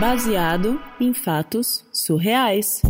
baseado 0.00 0.80
em 0.98 1.12
fatos 1.12 1.86
surreais. 1.92 2.80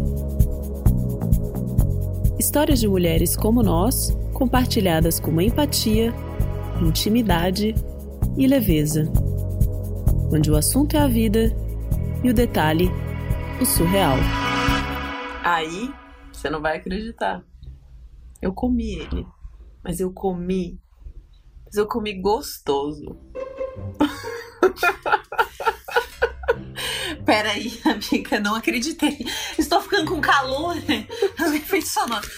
Histórias 2.39 2.79
de 2.79 2.87
mulheres 2.87 3.37
como 3.37 3.65
nós, 3.65 4.17
compartilhadas 4.33 5.19
com 5.19 5.41
empatia, 5.41 6.15
intimidade 6.81 7.75
e 8.39 8.47
leveza. 8.47 9.11
Onde 10.33 10.53
o 10.53 10.57
assunto 10.57 10.97
é 10.97 11.01
a 11.01 11.09
vida 11.09 11.51
e 12.23 12.31
o 12.31 12.35
detalhe, 12.35 12.89
o 13.61 13.67
surreal. 13.67 14.17
Aí, 15.43 15.93
você 16.33 16.49
não 16.49 16.63
vai 16.63 16.77
acreditar. 16.77 17.43
Eu 18.41 18.53
comi 18.53 18.95
ele. 18.95 19.27
Mas 19.83 19.99
eu 19.99 20.13
comi. 20.13 20.81
Mas 21.67 21.75
eu 21.75 21.89
comi 21.89 22.21
gostoso. 22.21 23.19
Peraí, 27.31 27.81
amiga, 27.87 28.41
não 28.41 28.57
acreditei. 28.57 29.25
Estou 29.57 29.81
ficando 29.81 30.11
com 30.11 30.21
calor. 30.21 30.77
Efeito 31.55 31.87
sonoro. 31.87 32.29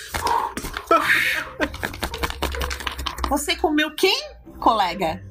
Você 3.30 3.56
comeu 3.56 3.94
quem, 3.94 4.20
colega? 4.60 5.24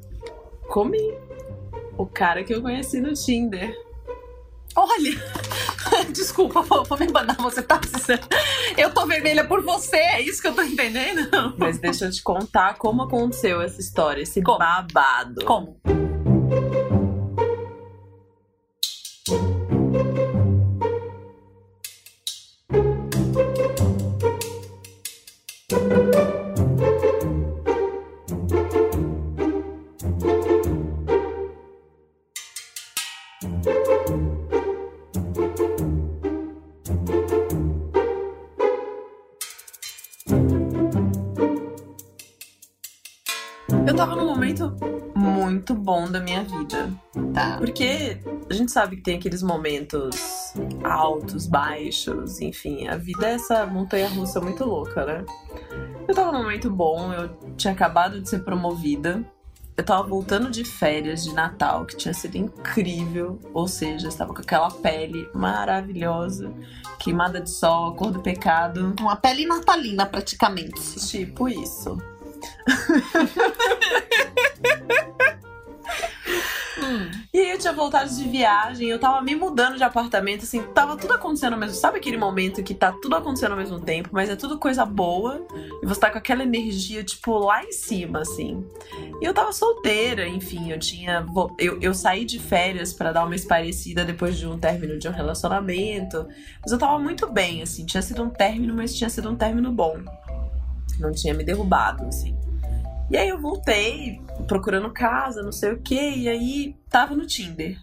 Comi. 0.67 1.15
O 1.95 2.07
cara 2.07 2.43
que 2.43 2.55
eu 2.55 2.61
conheci 2.63 2.99
no 2.99 3.13
Tinder. 3.13 3.71
Olha, 4.75 5.11
desculpa, 6.11 6.63
vou, 6.63 6.83
vou 6.83 6.97
me 6.97 7.11
mandar, 7.11 7.37
você 7.37 7.61
tá 7.61 7.77
precisando. 7.77 8.27
Eu 8.75 8.91
tô 8.91 9.05
vermelha 9.05 9.45
por 9.45 9.61
você, 9.61 9.97
é 9.97 10.21
isso 10.21 10.41
que 10.41 10.47
eu 10.47 10.55
tô 10.55 10.63
entendendo? 10.63 11.29
Mas 11.59 11.77
deixa 11.77 12.05
eu 12.05 12.11
te 12.11 12.23
contar 12.23 12.79
como 12.79 13.03
aconteceu 13.03 13.61
essa 13.61 13.79
história, 13.79 14.23
esse 14.23 14.41
Como? 14.41 14.57
babado. 14.57 15.45
Como? 15.45 15.79
Muito 45.71 45.73
bom 45.73 46.09
da 46.09 46.19
minha 46.19 46.43
vida. 46.43 46.91
Tá. 47.33 47.57
Porque 47.57 48.19
a 48.49 48.53
gente 48.53 48.71
sabe 48.71 48.97
que 48.97 49.03
tem 49.03 49.17
aqueles 49.17 49.41
momentos 49.41 50.53
altos, 50.83 51.47
baixos, 51.47 52.41
enfim, 52.41 52.87
a 52.87 52.97
vida 52.97 53.27
é 53.27 53.33
essa 53.33 53.65
montanha 53.65 54.09
russa 54.09 54.41
muito 54.41 54.65
louca, 54.65 55.05
né? 55.05 55.25
Eu 56.07 56.13
tava 56.13 56.31
num 56.31 56.43
momento 56.43 56.69
bom, 56.69 57.13
eu 57.13 57.29
tinha 57.55 57.73
acabado 57.73 58.21
de 58.21 58.29
ser 58.29 58.39
promovida. 58.39 59.23
Eu 59.77 59.85
tava 59.85 60.03
voltando 60.03 60.51
de 60.51 60.65
férias 60.65 61.23
de 61.23 61.33
Natal, 61.33 61.85
que 61.85 61.95
tinha 61.95 62.13
sido 62.13 62.35
incrível. 62.35 63.39
Ou 63.53 63.67
seja, 63.67 64.09
estava 64.09 64.33
com 64.33 64.41
aquela 64.41 64.69
pele 64.69 65.27
maravilhosa, 65.33 66.53
queimada 66.99 67.39
de 67.39 67.49
sol, 67.49 67.95
cor 67.95 68.11
do 68.11 68.19
pecado. 68.19 68.93
Uma 68.99 69.15
pele 69.15 69.45
natalina, 69.45 70.05
praticamente. 70.05 70.99
Tipo 71.07 71.47
isso. 71.47 71.97
E 77.33 77.39
aí 77.39 77.51
eu 77.51 77.57
tinha 77.57 77.71
voltado 77.71 78.13
de 78.13 78.27
viagem, 78.27 78.89
eu 78.89 78.99
tava 78.99 79.21
me 79.21 79.33
mudando 79.35 79.77
de 79.77 79.83
apartamento, 79.85 80.43
assim, 80.43 80.61
tava 80.73 80.97
tudo 80.97 81.13
acontecendo 81.13 81.53
ao 81.53 81.59
mesmo 81.59 81.77
Sabe 81.77 81.97
aquele 81.97 82.17
momento 82.17 82.61
que 82.61 82.73
tá 82.73 82.91
tudo 82.91 83.15
acontecendo 83.15 83.53
ao 83.53 83.57
mesmo 83.57 83.79
tempo, 83.79 84.09
mas 84.11 84.29
é 84.29 84.35
tudo 84.35 84.59
coisa 84.59 84.85
boa, 84.85 85.41
e 85.81 85.85
você 85.85 86.01
tá 86.01 86.11
com 86.11 86.17
aquela 86.17 86.43
energia, 86.43 87.01
tipo, 87.05 87.37
lá 87.37 87.63
em 87.63 87.71
cima, 87.71 88.19
assim. 88.19 88.67
E 89.21 89.25
eu 89.25 89.33
tava 89.33 89.53
solteira, 89.53 90.27
enfim, 90.27 90.71
eu 90.73 90.79
tinha. 90.79 91.25
Eu, 91.57 91.79
eu 91.81 91.93
saí 91.93 92.25
de 92.25 92.37
férias 92.37 92.91
pra 92.91 93.13
dar 93.13 93.23
uma 93.23 93.35
esparecida 93.35 94.03
depois 94.03 94.37
de 94.37 94.45
um 94.45 94.59
término 94.59 94.99
de 94.99 95.07
um 95.07 95.11
relacionamento. 95.11 96.27
Mas 96.61 96.73
eu 96.73 96.77
tava 96.77 96.99
muito 96.99 97.31
bem, 97.31 97.61
assim, 97.61 97.85
tinha 97.85 98.01
sido 98.01 98.23
um 98.23 98.29
término, 98.29 98.75
mas 98.75 98.93
tinha 98.93 99.09
sido 99.09 99.29
um 99.29 99.37
término 99.37 99.71
bom. 99.71 99.97
Não 100.99 101.13
tinha 101.13 101.33
me 101.33 101.45
derrubado, 101.45 102.05
assim. 102.07 102.35
E 103.11 103.17
aí 103.17 103.27
eu 103.27 103.37
voltei 103.37 104.21
procurando 104.47 104.89
casa, 104.89 105.43
não 105.43 105.51
sei 105.51 105.73
o 105.73 105.81
que, 105.81 105.99
e 105.99 106.29
aí 106.29 106.77
tava 106.89 107.13
no 107.13 107.27
Tinder. 107.27 107.77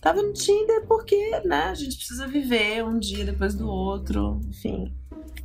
Tava 0.00 0.22
no 0.22 0.32
Tinder 0.32 0.86
porque, 0.86 1.42
né, 1.44 1.64
a 1.64 1.74
gente 1.74 1.94
precisa 1.94 2.26
viver 2.26 2.82
um 2.82 2.98
dia 2.98 3.22
depois 3.22 3.54
do 3.54 3.68
outro, 3.68 4.40
enfim. 4.48 4.94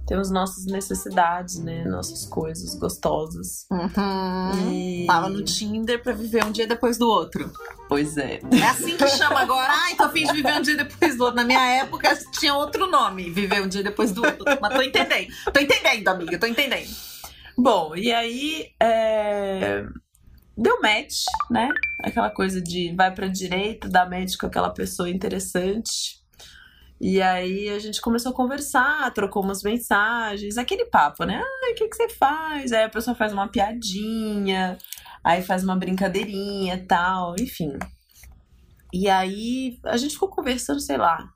Temos 0.07 0.31
nossas 0.31 0.65
necessidades, 0.65 1.59
né, 1.59 1.83
nossas 1.83 2.25
coisas 2.25 2.73
gostosas. 2.75 3.65
Uhum. 3.69 4.71
E... 4.71 5.05
Tava 5.05 5.27
no 5.27 5.43
Tinder 5.43 6.01
pra 6.01 6.13
viver 6.13 6.45
um 6.45 6.51
dia 6.53 6.65
depois 6.65 6.97
do 6.97 7.09
outro. 7.09 7.51
Pois 7.89 8.15
é. 8.15 8.39
É 8.49 8.63
assim 8.63 8.95
que 8.95 9.07
chama 9.09 9.41
agora. 9.41 9.67
Ai, 9.69 9.95
tô 9.95 10.03
a 10.03 10.09
fim 10.09 10.25
de 10.25 10.31
viver 10.31 10.53
um 10.53 10.61
dia 10.61 10.77
depois 10.77 11.17
do 11.17 11.23
outro. 11.25 11.35
Na 11.35 11.43
minha 11.43 11.81
época 11.81 12.17
tinha 12.39 12.55
outro 12.55 12.89
nome, 12.89 13.29
viver 13.29 13.61
um 13.61 13.67
dia 13.67 13.83
depois 13.83 14.13
do 14.13 14.23
outro. 14.23 14.45
Mas 14.61 14.73
tô 14.73 14.81
entendendo. 14.81 15.33
Tô 15.51 15.59
entendendo, 15.59 16.07
amiga, 16.07 16.39
tô 16.39 16.47
entendendo. 16.47 17.14
Bom, 17.57 17.95
e 17.95 18.11
aí 18.11 18.71
é, 18.81 19.85
deu 20.57 20.81
match, 20.81 21.23
né? 21.49 21.69
Aquela 22.03 22.29
coisa 22.29 22.61
de 22.61 22.93
vai 22.93 23.13
pra 23.13 23.27
direita, 23.27 23.87
dá 23.87 24.05
match 24.05 24.35
com 24.37 24.45
aquela 24.45 24.69
pessoa 24.69 25.09
interessante. 25.09 26.23
E 26.99 27.21
aí 27.21 27.69
a 27.69 27.79
gente 27.79 28.01
começou 28.01 28.31
a 28.31 28.35
conversar, 28.35 29.13
trocou 29.13 29.43
umas 29.43 29.63
mensagens, 29.63 30.57
aquele 30.57 30.85
papo, 30.85 31.23
né? 31.25 31.41
Ah, 31.41 31.71
o 31.71 31.75
que, 31.75 31.87
que 31.87 31.95
você 31.95 32.09
faz? 32.09 32.71
Aí 32.71 32.83
a 32.83 32.89
pessoa 32.89 33.15
faz 33.15 33.33
uma 33.33 33.47
piadinha, 33.47 34.77
aí 35.23 35.41
faz 35.41 35.63
uma 35.63 35.75
brincadeirinha 35.75 36.85
tal, 36.87 37.35
enfim. 37.39 37.73
E 38.93 39.09
aí 39.09 39.79
a 39.85 39.97
gente 39.97 40.13
ficou 40.13 40.29
conversando, 40.29 40.79
sei 40.79 40.97
lá, 40.97 41.29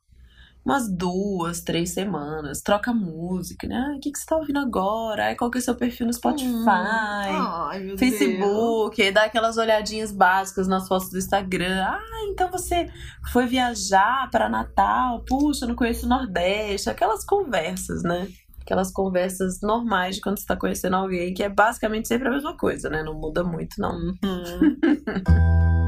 umas 0.69 0.87
duas, 0.87 1.61
três 1.61 1.89
semanas, 1.89 2.61
troca 2.61 2.93
música, 2.93 3.67
né? 3.67 3.95
O 3.97 3.99
que, 3.99 4.11
que 4.11 4.19
você 4.19 4.25
tá 4.25 4.35
ouvindo 4.35 4.59
agora? 4.59 5.25
Ai, 5.25 5.35
qual 5.35 5.49
que 5.49 5.57
é 5.57 5.61
o 5.61 5.63
seu 5.63 5.75
perfil 5.75 6.05
no 6.05 6.13
Spotify? 6.13 6.53
Ai, 6.67 7.79
meu 7.79 7.95
Deus. 7.95 7.99
Facebook, 7.99 9.01
aí 9.01 9.11
dá 9.11 9.23
aquelas 9.23 9.57
olhadinhas 9.57 10.11
básicas 10.11 10.67
nas 10.67 10.87
fotos 10.87 11.09
do 11.09 11.17
Instagram. 11.17 11.83
Ah, 11.83 11.99
então 12.29 12.51
você 12.51 12.87
foi 13.31 13.47
viajar 13.47 14.29
para 14.29 14.47
Natal? 14.47 15.23
Puxa, 15.27 15.65
não 15.65 15.75
conheço 15.75 16.05
o 16.05 16.09
Nordeste. 16.09 16.87
Aquelas 16.87 17.25
conversas, 17.25 18.03
né? 18.03 18.27
Aquelas 18.61 18.91
conversas 18.91 19.61
normais 19.63 20.17
de 20.17 20.21
quando 20.21 20.37
você 20.37 20.45
tá 20.45 20.55
conhecendo 20.55 20.97
alguém, 20.97 21.33
que 21.33 21.41
é 21.41 21.49
basicamente 21.49 22.07
sempre 22.07 22.27
a 22.27 22.31
mesma 22.31 22.55
coisa, 22.55 22.91
né? 22.91 23.01
Não 23.01 23.15
muda 23.15 23.43
muito, 23.43 23.81
não. 23.81 23.95
Uhum. 23.97 24.19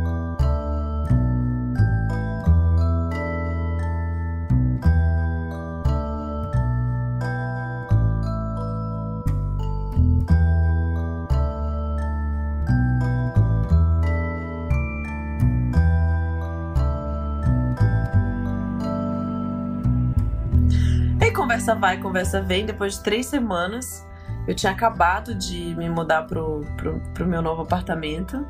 conversa 21.41 21.73
vai, 21.73 21.97
conversa 21.97 22.41
vem. 22.41 22.67
Depois 22.67 22.93
de 22.95 23.03
três 23.03 23.25
semanas, 23.25 24.05
eu 24.47 24.53
tinha 24.53 24.71
acabado 24.71 25.33
de 25.33 25.75
me 25.75 25.89
mudar 25.89 26.23
pro, 26.23 26.61
pro, 26.77 26.99
pro 27.15 27.25
meu 27.25 27.41
novo 27.41 27.63
apartamento. 27.63 28.45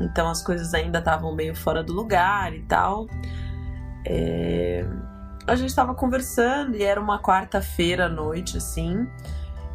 Então 0.00 0.26
as 0.26 0.42
coisas 0.42 0.72
ainda 0.72 1.00
estavam 1.00 1.34
meio 1.34 1.54
fora 1.54 1.82
do 1.82 1.92
lugar 1.92 2.54
e 2.54 2.62
tal. 2.62 3.06
É, 4.06 4.86
A 5.46 5.54
gente 5.54 5.74
tava 5.74 5.94
conversando 5.94 6.74
e 6.74 6.82
era 6.82 6.98
uma 6.98 7.20
quarta-feira 7.20 8.06
à 8.06 8.08
noite, 8.08 8.56
assim. 8.56 9.06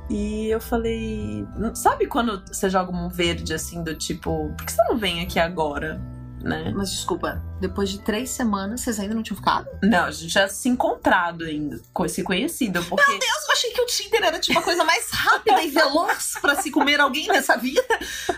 E 0.10 0.48
eu 0.48 0.60
falei. 0.60 1.48
Sabe 1.76 2.08
quando 2.08 2.44
você 2.48 2.68
joga 2.68 2.92
um 2.92 3.10
verde 3.10 3.54
assim, 3.54 3.84
do 3.84 3.94
tipo, 3.94 4.52
por 4.58 4.66
que 4.66 4.72
você 4.72 4.84
não 4.90 4.98
vem 4.98 5.22
aqui 5.22 5.40
agora? 5.40 6.02
Né? 6.46 6.72
Mas 6.76 6.92
desculpa, 6.92 7.44
depois 7.60 7.90
de 7.90 8.00
três 8.02 8.30
semanas 8.30 8.82
vocês 8.82 9.00
ainda 9.00 9.16
não 9.16 9.24
tinham 9.24 9.36
ficado? 9.36 9.68
Não, 9.82 10.06
a 10.06 10.12
gente 10.12 10.32
já 10.32 10.48
se 10.48 10.70
encontrado 10.70 11.44
ainda, 11.44 11.82
se 12.08 12.22
conhecido, 12.22 12.84
porque. 12.84 13.10
Meu 13.10 13.20
Deus, 13.20 13.44
eu 13.48 13.52
achei 13.52 13.72
que 13.72 13.82
o 13.82 13.86
Tinder 13.88 14.24
era 14.24 14.40
tipo 14.40 14.60
a 14.60 14.62
coisa 14.62 14.84
mais 14.84 15.10
rápida 15.10 15.64
e 15.64 15.72
veloz 15.72 16.36
pra 16.40 16.56
se 16.56 16.70
comer 16.70 17.00
alguém 17.00 17.28
nessa 17.28 17.58
vida. 17.58 17.82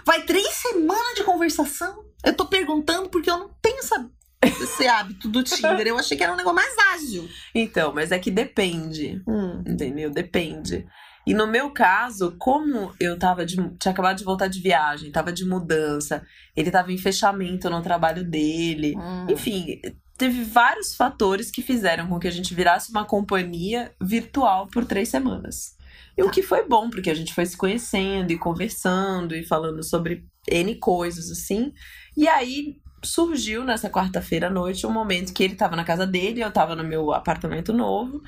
Vai 0.06 0.21
três 0.21 0.48
semanas 0.54 1.15
de 1.15 1.25
conversação. 1.25 2.06
Eu 2.24 2.33
tô 2.33 2.45
perguntando 2.45 3.09
porque 3.09 3.30
eu 3.30 3.38
não 3.38 3.50
tenho 3.62 3.80
essa, 3.80 4.10
esse 4.42 4.88
hábito 4.88 5.27
do 5.27 5.44
Tinder. 5.44 5.88
Eu 5.88 5.98
achei 5.98 6.15
que 6.15 6.24
era 6.24 6.31
um 6.31 6.38
negócio 6.38 6.56
mais 6.56 6.75
ágil. 6.94 7.27
Então, 7.53 7.94
mas 7.94 8.13
é 8.13 8.19
que 8.19 8.31
depende. 8.31 9.21
Entendeu? 9.68 10.10
Depende. 10.10 10.88
E 11.27 11.33
no 11.33 11.45
meu 11.45 11.71
caso, 11.71 12.38
como 12.39 12.94
eu 13.01 13.19
tava 13.19 13.45
de, 13.45 13.57
tinha 13.77 13.91
acabado 13.91 14.18
de 14.18 14.24
voltar 14.24 14.47
de 14.47 14.62
viagem, 14.62 15.12
tava 15.12 15.29
de 15.29 15.44
mudança, 15.44 16.25
ele 16.56 16.71
tava 16.71 16.89
em 16.94 16.97
fechamento 16.97 17.69
no 17.69 17.81
trabalho 17.81 18.24
dele. 18.24 18.95
Hum. 18.95 19.27
Enfim, 19.29 19.81
teve 20.18 20.45
vários 20.45 20.95
fatores 20.95 21.51
que 21.51 21.62
fizeram 21.62 22.07
com 22.07 22.18
que 22.18 22.29
a 22.29 22.31
gente 22.31 22.56
virasse 22.56 22.89
uma 22.91 23.03
companhia 23.03 23.91
virtual 24.01 24.68
por 24.68 24.85
três 24.85 25.09
semanas. 25.09 25.75
E 26.18 26.24
o 26.24 26.31
que 26.31 26.41
foi 26.41 26.65
bom, 26.65 26.89
porque 26.89 27.09
a 27.09 27.13
gente 27.13 27.33
foi 27.33 27.45
se 27.45 27.57
conhecendo 27.57 28.31
e 28.31 28.38
conversando 28.38 29.35
e 29.35 29.45
falando 29.45 29.83
sobre 29.83 30.25
N 30.50 30.75
coisas, 30.75 31.29
assim. 31.29 31.74
E 32.15 32.25
aí 32.25 32.77
surgiu 33.03 33.65
nessa 33.65 33.89
quarta-feira 33.89 34.47
à 34.47 34.50
noite 34.50 34.88
um 34.88 34.91
momento 34.91 35.33
que 35.33 35.44
ele 35.44 35.53
estava 35.53 35.75
na 35.75 35.83
casa 35.83 36.07
dele, 36.07 36.41
eu 36.41 36.47
estava 36.47 36.74
no 36.74 36.85
meu 36.85 37.12
apartamento 37.12 37.74
novo. 37.74 38.21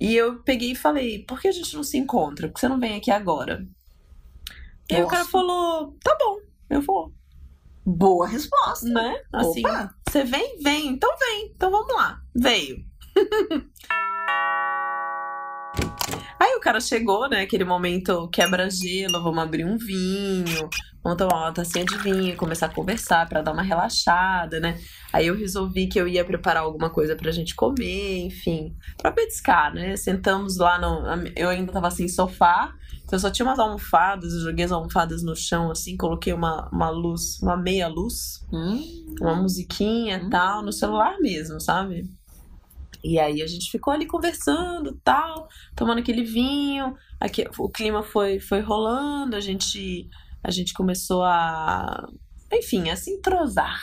E 0.00 0.14
eu 0.14 0.42
peguei 0.42 0.72
e 0.72 0.76
falei: 0.76 1.24
por 1.24 1.40
que 1.40 1.48
a 1.48 1.52
gente 1.52 1.74
não 1.74 1.84
se 1.84 1.96
encontra? 1.98 2.48
Por 2.48 2.54
que 2.54 2.60
você 2.60 2.68
não 2.68 2.80
vem 2.80 2.96
aqui 2.96 3.10
agora? 3.10 3.66
E 4.90 4.96
aí 4.96 5.02
o 5.02 5.08
cara 5.08 5.24
falou: 5.24 5.96
tá 6.02 6.16
bom, 6.18 6.38
eu 6.70 6.80
vou. 6.82 7.12
Boa 7.84 8.28
resposta. 8.28 8.88
Né? 8.88 9.22
Assim, 9.32 9.60
Opa. 9.60 9.94
você 10.08 10.24
vem? 10.24 10.58
Vem. 10.62 10.88
Então 10.88 11.10
vem. 11.18 11.52
Então 11.54 11.70
vamos 11.70 11.94
lá. 11.94 12.20
Veio. 12.34 12.84
Aí 16.42 16.56
o 16.56 16.60
cara 16.60 16.80
chegou, 16.80 17.28
né? 17.28 17.42
Aquele 17.42 17.62
momento 17.62 18.28
quebra-gelo, 18.30 19.22
vamos 19.22 19.38
abrir 19.40 19.64
um 19.64 19.76
vinho, 19.78 20.68
vamos 21.00 21.16
tomar 21.16 21.36
uma 21.36 21.52
tacinha 21.52 21.84
de 21.84 21.96
vinho, 21.98 22.36
começar 22.36 22.66
a 22.66 22.74
conversar 22.74 23.28
pra 23.28 23.42
dar 23.42 23.52
uma 23.52 23.62
relaxada, 23.62 24.58
né? 24.58 24.76
Aí 25.12 25.28
eu 25.28 25.36
resolvi 25.36 25.86
que 25.86 26.00
eu 26.00 26.08
ia 26.08 26.24
preparar 26.24 26.64
alguma 26.64 26.90
coisa 26.90 27.14
pra 27.14 27.30
gente 27.30 27.54
comer, 27.54 28.26
enfim, 28.26 28.74
pra 29.00 29.12
petiscar, 29.12 29.72
né? 29.72 29.94
Sentamos 29.94 30.56
lá 30.56 30.80
no. 30.80 31.30
Eu 31.36 31.48
ainda 31.48 31.70
tava 31.72 31.92
sem 31.92 32.08
sofá, 32.08 32.72
então 33.04 33.16
eu 33.16 33.20
só 33.20 33.30
tinha 33.30 33.46
umas 33.46 33.60
almofadas, 33.60 34.32
eu 34.32 34.40
joguei 34.40 34.64
as 34.64 34.72
almofadas 34.72 35.22
no 35.22 35.36
chão, 35.36 35.70
assim, 35.70 35.96
coloquei 35.96 36.32
uma, 36.32 36.68
uma 36.72 36.90
luz, 36.90 37.40
uma 37.40 37.56
meia 37.56 37.86
luz, 37.86 38.40
Hum. 38.52 38.82
uma 39.20 39.36
musiquinha 39.36 40.16
e 40.16 40.24
Hum. 40.24 40.28
tal, 40.30 40.60
no 40.64 40.72
celular 40.72 41.14
mesmo, 41.20 41.60
sabe? 41.60 42.02
E 43.04 43.18
aí 43.18 43.42
a 43.42 43.46
gente 43.46 43.70
ficou 43.70 43.92
ali 43.92 44.06
conversando, 44.06 44.98
tal, 45.02 45.48
tomando 45.74 45.98
aquele 45.98 46.22
vinho. 46.24 46.94
Aqui, 47.20 47.44
o 47.58 47.68
clima 47.68 48.02
foi, 48.02 48.38
foi 48.40 48.60
rolando, 48.60 49.34
a 49.36 49.40
gente, 49.40 50.08
a 50.42 50.50
gente 50.50 50.72
começou 50.72 51.22
a, 51.22 52.08
enfim, 52.52 52.90
a 52.90 52.96
se 52.96 53.10
entrosar. 53.10 53.80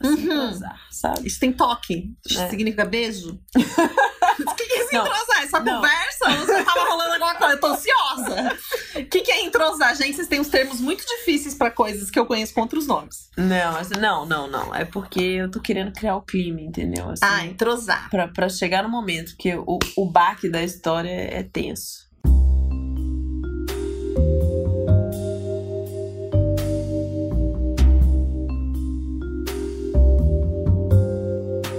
A 0.00 0.06
se 0.06 0.14
Uhum. 0.14 0.20
entrosar, 0.22 0.80
sabe? 0.90 1.26
Isso 1.26 1.38
tem 1.38 1.52
toque. 1.52 2.10
Isso 2.26 2.40
É. 2.40 2.48
significa 2.48 2.84
beijo? 2.84 3.38
O 4.52 4.54
que, 4.54 4.64
que 4.66 4.74
é 4.74 4.86
se 4.86 4.94
Não. 4.94 5.02
entrosar? 5.06 5.42
Essa 5.42 5.60
Não. 5.60 5.74
conversa? 5.76 6.30
Ou 6.30 6.36
você 6.46 6.64
tava 6.64 6.80
rolando 6.90 7.12
alguma 7.12 7.34
coisa? 7.34 7.54
Eu 7.54 7.60
tô 7.60 7.66
ansiosa. 7.68 8.58
O 8.96 9.04
que, 9.06 9.20
que 9.20 9.32
é 9.32 9.42
entrosar? 9.44 9.94
Gente, 9.96 10.14
vocês 10.16 10.28
têm 10.28 10.40
uns 10.40 10.48
termos 10.48 10.80
muito 10.80 11.04
difíceis 11.06 11.54
pra 11.54 11.70
coisas 11.70 12.10
que 12.10 12.18
eu 12.18 12.26
conheço 12.26 12.54
com 12.54 12.60
outros 12.62 12.86
nomes. 12.86 13.28
Não, 13.36 13.76
assim, 13.76 13.94
não, 13.98 14.24
não, 14.26 14.46
não. 14.48 14.74
É 14.74 14.84
porque 14.84 15.20
eu 15.20 15.50
tô 15.50 15.60
querendo 15.60 15.92
criar 15.92 16.16
o 16.16 16.22
clima, 16.22 16.60
entendeu? 16.60 17.08
Assim, 17.10 17.24
Ah, 17.24 17.44
entrosar. 17.46 18.08
pra, 18.10 18.28
pra 18.28 18.48
chegar 18.48 18.82
no 18.82 18.88
momento, 18.88 19.32
porque 19.32 19.54
o, 19.54 19.78
o 19.96 20.06
baque 20.10 20.48
da 20.48 20.62
história 20.62 21.10
é 21.10 21.42
tenso. 21.42 22.10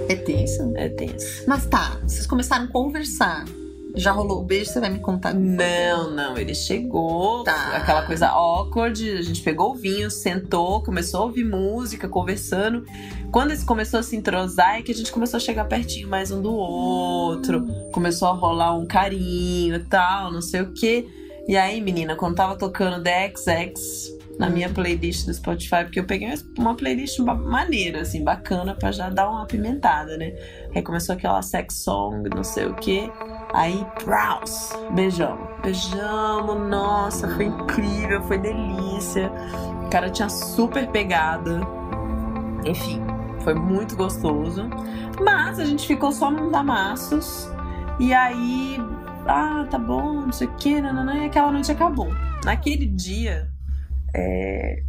É 0.08 0.16
tenso? 0.16 0.72
É 0.76 0.88
tenso. 0.90 1.44
Mas 1.46 1.66
tá, 1.66 1.83
começaram 2.44 2.64
a 2.64 2.68
conversar. 2.68 3.44
Já 3.96 4.10
rolou 4.10 4.40
o 4.40 4.44
beijo, 4.44 4.70
você 4.70 4.80
vai 4.80 4.90
me 4.90 4.98
contar. 4.98 5.32
Não, 5.32 6.10
não, 6.10 6.36
ele 6.36 6.54
chegou, 6.54 7.44
Tá. 7.44 7.76
aquela 7.76 8.02
coisa 8.02 8.26
awkward, 8.28 9.08
a 9.08 9.22
gente 9.22 9.40
pegou 9.40 9.70
o 9.70 9.74
vinho, 9.74 10.10
sentou, 10.10 10.82
começou 10.82 11.20
a 11.20 11.24
ouvir 11.24 11.44
música, 11.44 12.08
conversando. 12.08 12.84
Quando 13.30 13.52
ele 13.52 13.62
começou 13.62 14.00
a 14.00 14.02
se 14.02 14.16
entrosar, 14.16 14.78
é 14.78 14.82
que 14.82 14.90
a 14.90 14.94
gente 14.94 15.12
começou 15.12 15.36
a 15.38 15.40
chegar 15.40 15.64
pertinho 15.66 16.08
mais 16.08 16.30
um 16.32 16.42
do 16.42 16.52
outro, 16.52 17.66
começou 17.92 18.28
a 18.28 18.32
rolar 18.32 18.76
um 18.76 18.84
carinho 18.84 19.76
e 19.76 19.84
tal, 19.84 20.30
não 20.32 20.42
sei 20.42 20.62
o 20.62 20.72
quê. 20.72 21.06
E 21.46 21.56
aí, 21.56 21.80
menina, 21.80 22.16
quando 22.16 22.34
tava 22.34 22.56
tocando 22.56 23.02
The 23.02 23.32
XX 23.34 24.12
na 24.38 24.50
minha 24.50 24.68
playlist 24.68 25.26
do 25.26 25.34
Spotify, 25.34 25.84
porque 25.84 26.00
eu 26.00 26.06
peguei 26.06 26.32
uma 26.58 26.74
playlist 26.74 27.18
maneira, 27.20 28.02
assim, 28.02 28.24
bacana, 28.24 28.74
pra 28.74 28.90
já 28.90 29.08
dar 29.08 29.30
uma 29.30 29.42
apimentada, 29.42 30.16
né? 30.16 30.34
Aí 30.74 30.82
começou 30.82 31.14
aquela 31.14 31.40
sex 31.42 31.76
song, 31.76 32.28
não 32.34 32.44
sei 32.44 32.66
o 32.66 32.74
quê. 32.74 33.10
Aí, 33.52 33.86
praus, 34.02 34.70
beijamos. 34.92 35.48
Beijamos, 35.62 36.68
nossa, 36.68 37.28
foi 37.36 37.44
incrível, 37.44 38.20
foi 38.22 38.38
delícia. 38.38 39.30
O 39.86 39.90
cara 39.90 40.10
tinha 40.10 40.28
super 40.28 40.88
pegada. 40.88 41.60
Enfim, 42.64 43.00
foi 43.40 43.54
muito 43.54 43.94
gostoso. 43.94 44.68
Mas 45.22 45.60
a 45.60 45.64
gente 45.64 45.86
ficou 45.86 46.10
só 46.10 46.30
nos 46.30 46.52
amassos. 46.52 47.48
E 48.00 48.12
aí, 48.12 48.80
ah, 49.28 49.64
tá 49.70 49.78
bom, 49.78 50.22
não 50.22 50.32
sei 50.32 50.48
o 50.48 50.54
que, 50.56 50.80
nananã, 50.80 51.18
e 51.18 51.26
aquela 51.26 51.52
noite 51.52 51.70
acabou. 51.70 52.08
Naquele 52.44 52.86
dia, 52.86 53.48
é, 54.14 54.82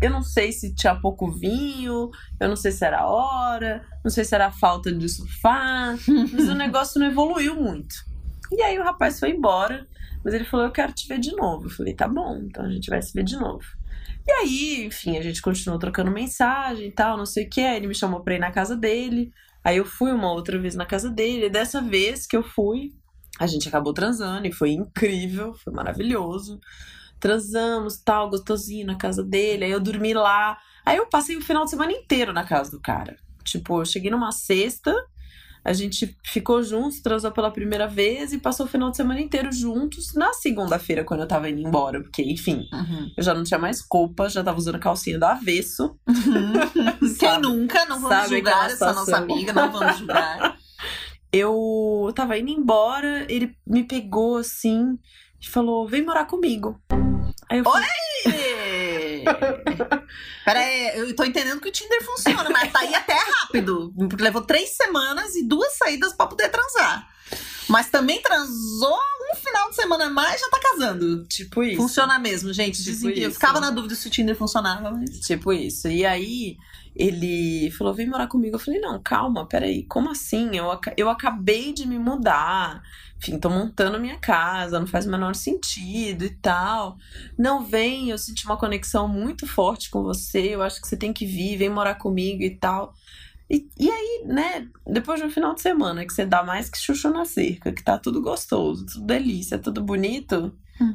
eu 0.00 0.10
não 0.10 0.22
sei 0.22 0.50
se 0.50 0.74
tinha 0.74 0.94
pouco 0.94 1.30
vinho, 1.30 2.10
eu 2.40 2.48
não 2.48 2.56
sei 2.56 2.72
se 2.72 2.84
era 2.84 3.00
a 3.00 3.06
hora, 3.06 3.86
não 4.02 4.10
sei 4.10 4.24
se 4.24 4.34
era 4.34 4.46
a 4.46 4.52
falta 4.52 4.92
de 4.92 5.08
sofá, 5.08 5.94
mas 6.32 6.48
o 6.48 6.54
negócio 6.56 7.00
não 7.00 7.06
evoluiu 7.06 7.54
muito. 7.54 7.94
E 8.50 8.60
aí 8.62 8.78
o 8.78 8.82
rapaz 8.82 9.20
foi 9.20 9.30
embora, 9.30 9.86
mas 10.24 10.34
ele 10.34 10.44
falou: 10.44 10.66
Eu 10.66 10.72
quero 10.72 10.92
te 10.92 11.06
ver 11.06 11.18
de 11.18 11.32
novo. 11.32 11.66
Eu 11.66 11.70
falei: 11.70 11.94
Tá 11.94 12.08
bom, 12.08 12.36
então 12.38 12.64
a 12.64 12.70
gente 12.70 12.90
vai 12.90 13.00
se 13.00 13.12
ver 13.12 13.24
de 13.24 13.36
novo. 13.36 13.64
E 14.26 14.30
aí, 14.30 14.86
enfim, 14.86 15.16
a 15.16 15.22
gente 15.22 15.42
continuou 15.42 15.78
trocando 15.78 16.10
mensagem 16.10 16.88
e 16.88 16.92
tal, 16.92 17.16
não 17.16 17.26
sei 17.26 17.46
o 17.46 17.50
que. 17.50 17.60
Aí 17.60 17.76
ele 17.76 17.88
me 17.88 17.94
chamou 17.94 18.22
pra 18.22 18.34
ir 18.34 18.38
na 18.38 18.52
casa 18.52 18.76
dele. 18.76 19.32
Aí 19.64 19.76
eu 19.76 19.84
fui 19.84 20.12
uma 20.12 20.32
outra 20.32 20.58
vez 20.58 20.74
na 20.74 20.86
casa 20.86 21.08
dele. 21.10 21.46
E 21.46 21.50
dessa 21.50 21.80
vez 21.80 22.26
que 22.26 22.36
eu 22.36 22.42
fui, 22.42 22.92
a 23.38 23.46
gente 23.46 23.68
acabou 23.68 23.92
transando 23.92 24.46
e 24.46 24.52
foi 24.52 24.70
incrível, 24.72 25.54
foi 25.54 25.72
maravilhoso. 25.72 26.60
Transamos, 27.22 27.98
tal, 28.04 28.28
gostosinho 28.28 28.84
na 28.84 28.96
casa 28.96 29.22
dele. 29.22 29.64
Aí 29.64 29.70
eu 29.70 29.78
dormi 29.78 30.12
lá. 30.12 30.58
Aí 30.84 30.96
eu 30.96 31.06
passei 31.06 31.36
o 31.36 31.40
final 31.40 31.62
de 31.62 31.70
semana 31.70 31.92
inteiro 31.92 32.32
na 32.32 32.42
casa 32.42 32.72
do 32.72 32.80
cara. 32.80 33.16
Tipo, 33.44 33.80
eu 33.80 33.84
cheguei 33.84 34.10
numa 34.10 34.32
sexta, 34.32 34.92
a 35.64 35.72
gente 35.72 36.16
ficou 36.26 36.60
juntos, 36.64 37.00
transou 37.00 37.30
pela 37.30 37.48
primeira 37.52 37.86
vez 37.86 38.32
e 38.32 38.38
passou 38.38 38.66
o 38.66 38.68
final 38.68 38.90
de 38.90 38.96
semana 38.96 39.20
inteiro 39.20 39.52
juntos. 39.52 40.12
Na 40.16 40.32
segunda-feira, 40.32 41.04
quando 41.04 41.20
eu 41.20 41.28
tava 41.28 41.48
indo 41.48 41.60
embora, 41.60 42.02
porque, 42.02 42.22
enfim, 42.24 42.66
Uhum. 42.72 43.12
eu 43.16 43.22
já 43.22 43.32
não 43.32 43.44
tinha 43.44 43.58
mais 43.60 43.80
roupa, 43.88 44.28
já 44.28 44.42
tava 44.42 44.58
usando 44.58 44.80
calcinha 44.80 45.16
do 45.20 45.24
avesso. 45.24 45.96
Quem 46.98 47.08
Sabe? 47.28 47.42
nunca? 47.42 47.84
Não 47.84 48.00
vamos 48.00 48.08
Sabe 48.16 48.34
julgar 48.34 48.66
essa 48.68 48.92
nossa 48.92 49.16
amiga, 49.16 49.52
não 49.52 49.70
vamos 49.70 49.98
julgar. 49.98 50.56
Eu 51.32 52.12
tava 52.14 52.36
indo 52.36 52.50
embora, 52.50 53.24
ele 53.32 53.56
me 53.66 53.84
pegou 53.84 54.36
assim 54.36 54.98
e 55.40 55.48
falou: 55.48 55.88
vem 55.88 56.04
morar 56.04 56.26
comigo. 56.26 56.78
Aí 57.52 57.58
eu 57.58 57.64
falei, 57.64 57.86
Pera 60.42 60.58
aí, 60.58 60.98
eu 60.98 61.14
tô 61.14 61.22
entendendo 61.22 61.60
que 61.60 61.68
o 61.68 61.72
Tinder 61.72 62.02
funciona, 62.02 62.48
mas 62.48 62.72
tá 62.72 62.80
aí 62.80 62.94
até 62.94 63.14
rápido. 63.14 63.92
Porque 63.94 64.22
levou 64.22 64.40
três 64.40 64.70
semanas 64.70 65.34
e 65.34 65.46
duas 65.46 65.76
saídas 65.76 66.14
pra 66.14 66.26
poder 66.26 66.48
transar. 66.48 67.06
Mas 67.68 67.90
também 67.90 68.22
transou 68.22 68.98
um 69.30 69.36
final 69.36 69.68
de 69.68 69.76
semana 69.76 70.06
a 70.06 70.10
mais 70.10 70.40
já 70.40 70.48
tá 70.48 70.58
casando. 70.60 71.24
tipo 71.26 71.62
isso. 71.62 71.76
Funciona 71.76 72.18
mesmo, 72.18 72.52
gente. 72.54 72.78
Tipo 72.78 72.90
Dizem 72.90 73.12
que 73.12 73.20
eu 73.20 73.30
ficava 73.30 73.60
na 73.60 73.70
dúvida 73.70 73.94
se 73.94 74.08
o 74.08 74.10
Tinder 74.10 74.34
funcionava, 74.34 74.90
mas. 74.90 75.20
Tipo 75.20 75.52
isso. 75.52 75.88
E 75.88 76.06
aí 76.06 76.56
ele 76.96 77.70
falou: 77.70 77.92
vem 77.92 78.08
morar 78.08 78.28
comigo. 78.28 78.56
Eu 78.56 78.60
falei: 78.60 78.80
não, 78.80 79.00
calma, 79.02 79.46
peraí, 79.46 79.84
como 79.84 80.10
assim? 80.10 80.56
Eu, 80.56 80.66
eu 80.96 81.10
acabei 81.10 81.72
de 81.74 81.86
me 81.86 81.98
mudar. 81.98 82.82
Enfim, 83.22 83.38
tô 83.38 83.48
montando 83.48 84.00
minha 84.00 84.18
casa, 84.18 84.80
não 84.80 84.86
faz 84.86 85.06
o 85.06 85.10
menor 85.10 85.36
sentido 85.36 86.24
e 86.24 86.30
tal. 86.30 86.96
Não 87.38 87.64
vem, 87.64 88.10
eu 88.10 88.18
senti 88.18 88.44
uma 88.44 88.56
conexão 88.56 89.06
muito 89.06 89.46
forte 89.46 89.88
com 89.90 90.02
você. 90.02 90.56
Eu 90.56 90.60
acho 90.60 90.80
que 90.80 90.88
você 90.88 90.96
tem 90.96 91.12
que 91.12 91.24
vir, 91.24 91.56
vem 91.56 91.70
morar 91.70 91.94
comigo 91.94 92.42
e 92.42 92.50
tal. 92.56 92.92
E, 93.48 93.68
e 93.78 93.88
aí, 93.88 94.24
né, 94.26 94.66
depois 94.84 95.20
de 95.20 95.26
um 95.26 95.30
final 95.30 95.54
de 95.54 95.60
semana 95.60 96.04
que 96.04 96.12
você 96.12 96.26
dá 96.26 96.42
mais 96.42 96.68
que 96.68 96.78
chuchu 96.78 97.10
na 97.10 97.24
cerca, 97.24 97.70
que 97.72 97.84
tá 97.84 97.96
tudo 97.96 98.20
gostoso, 98.20 98.86
tudo 98.86 99.06
delícia, 99.06 99.56
tudo 99.56 99.80
bonito, 99.84 100.52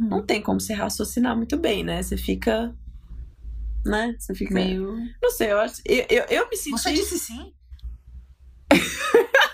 não 0.10 0.26
tem 0.26 0.42
como 0.42 0.60
você 0.60 0.74
raciocinar 0.74 1.36
muito 1.36 1.56
bem, 1.56 1.82
né? 1.84 2.04
Você 2.04 2.18
fica. 2.18 2.76
Né? 3.86 4.16
Você 4.20 4.36
fica. 4.36 4.54
Meio. 4.54 4.98
Não 5.22 5.32
sei, 5.32 5.54
eu 5.54 5.60
acho. 5.60 5.82
Eu, 5.86 6.06
eu, 6.10 6.24
eu 6.26 6.50
me 6.50 6.58
senti. 6.58 6.82
Você 6.82 6.94
disse 6.94 7.20
sim? 7.20 7.54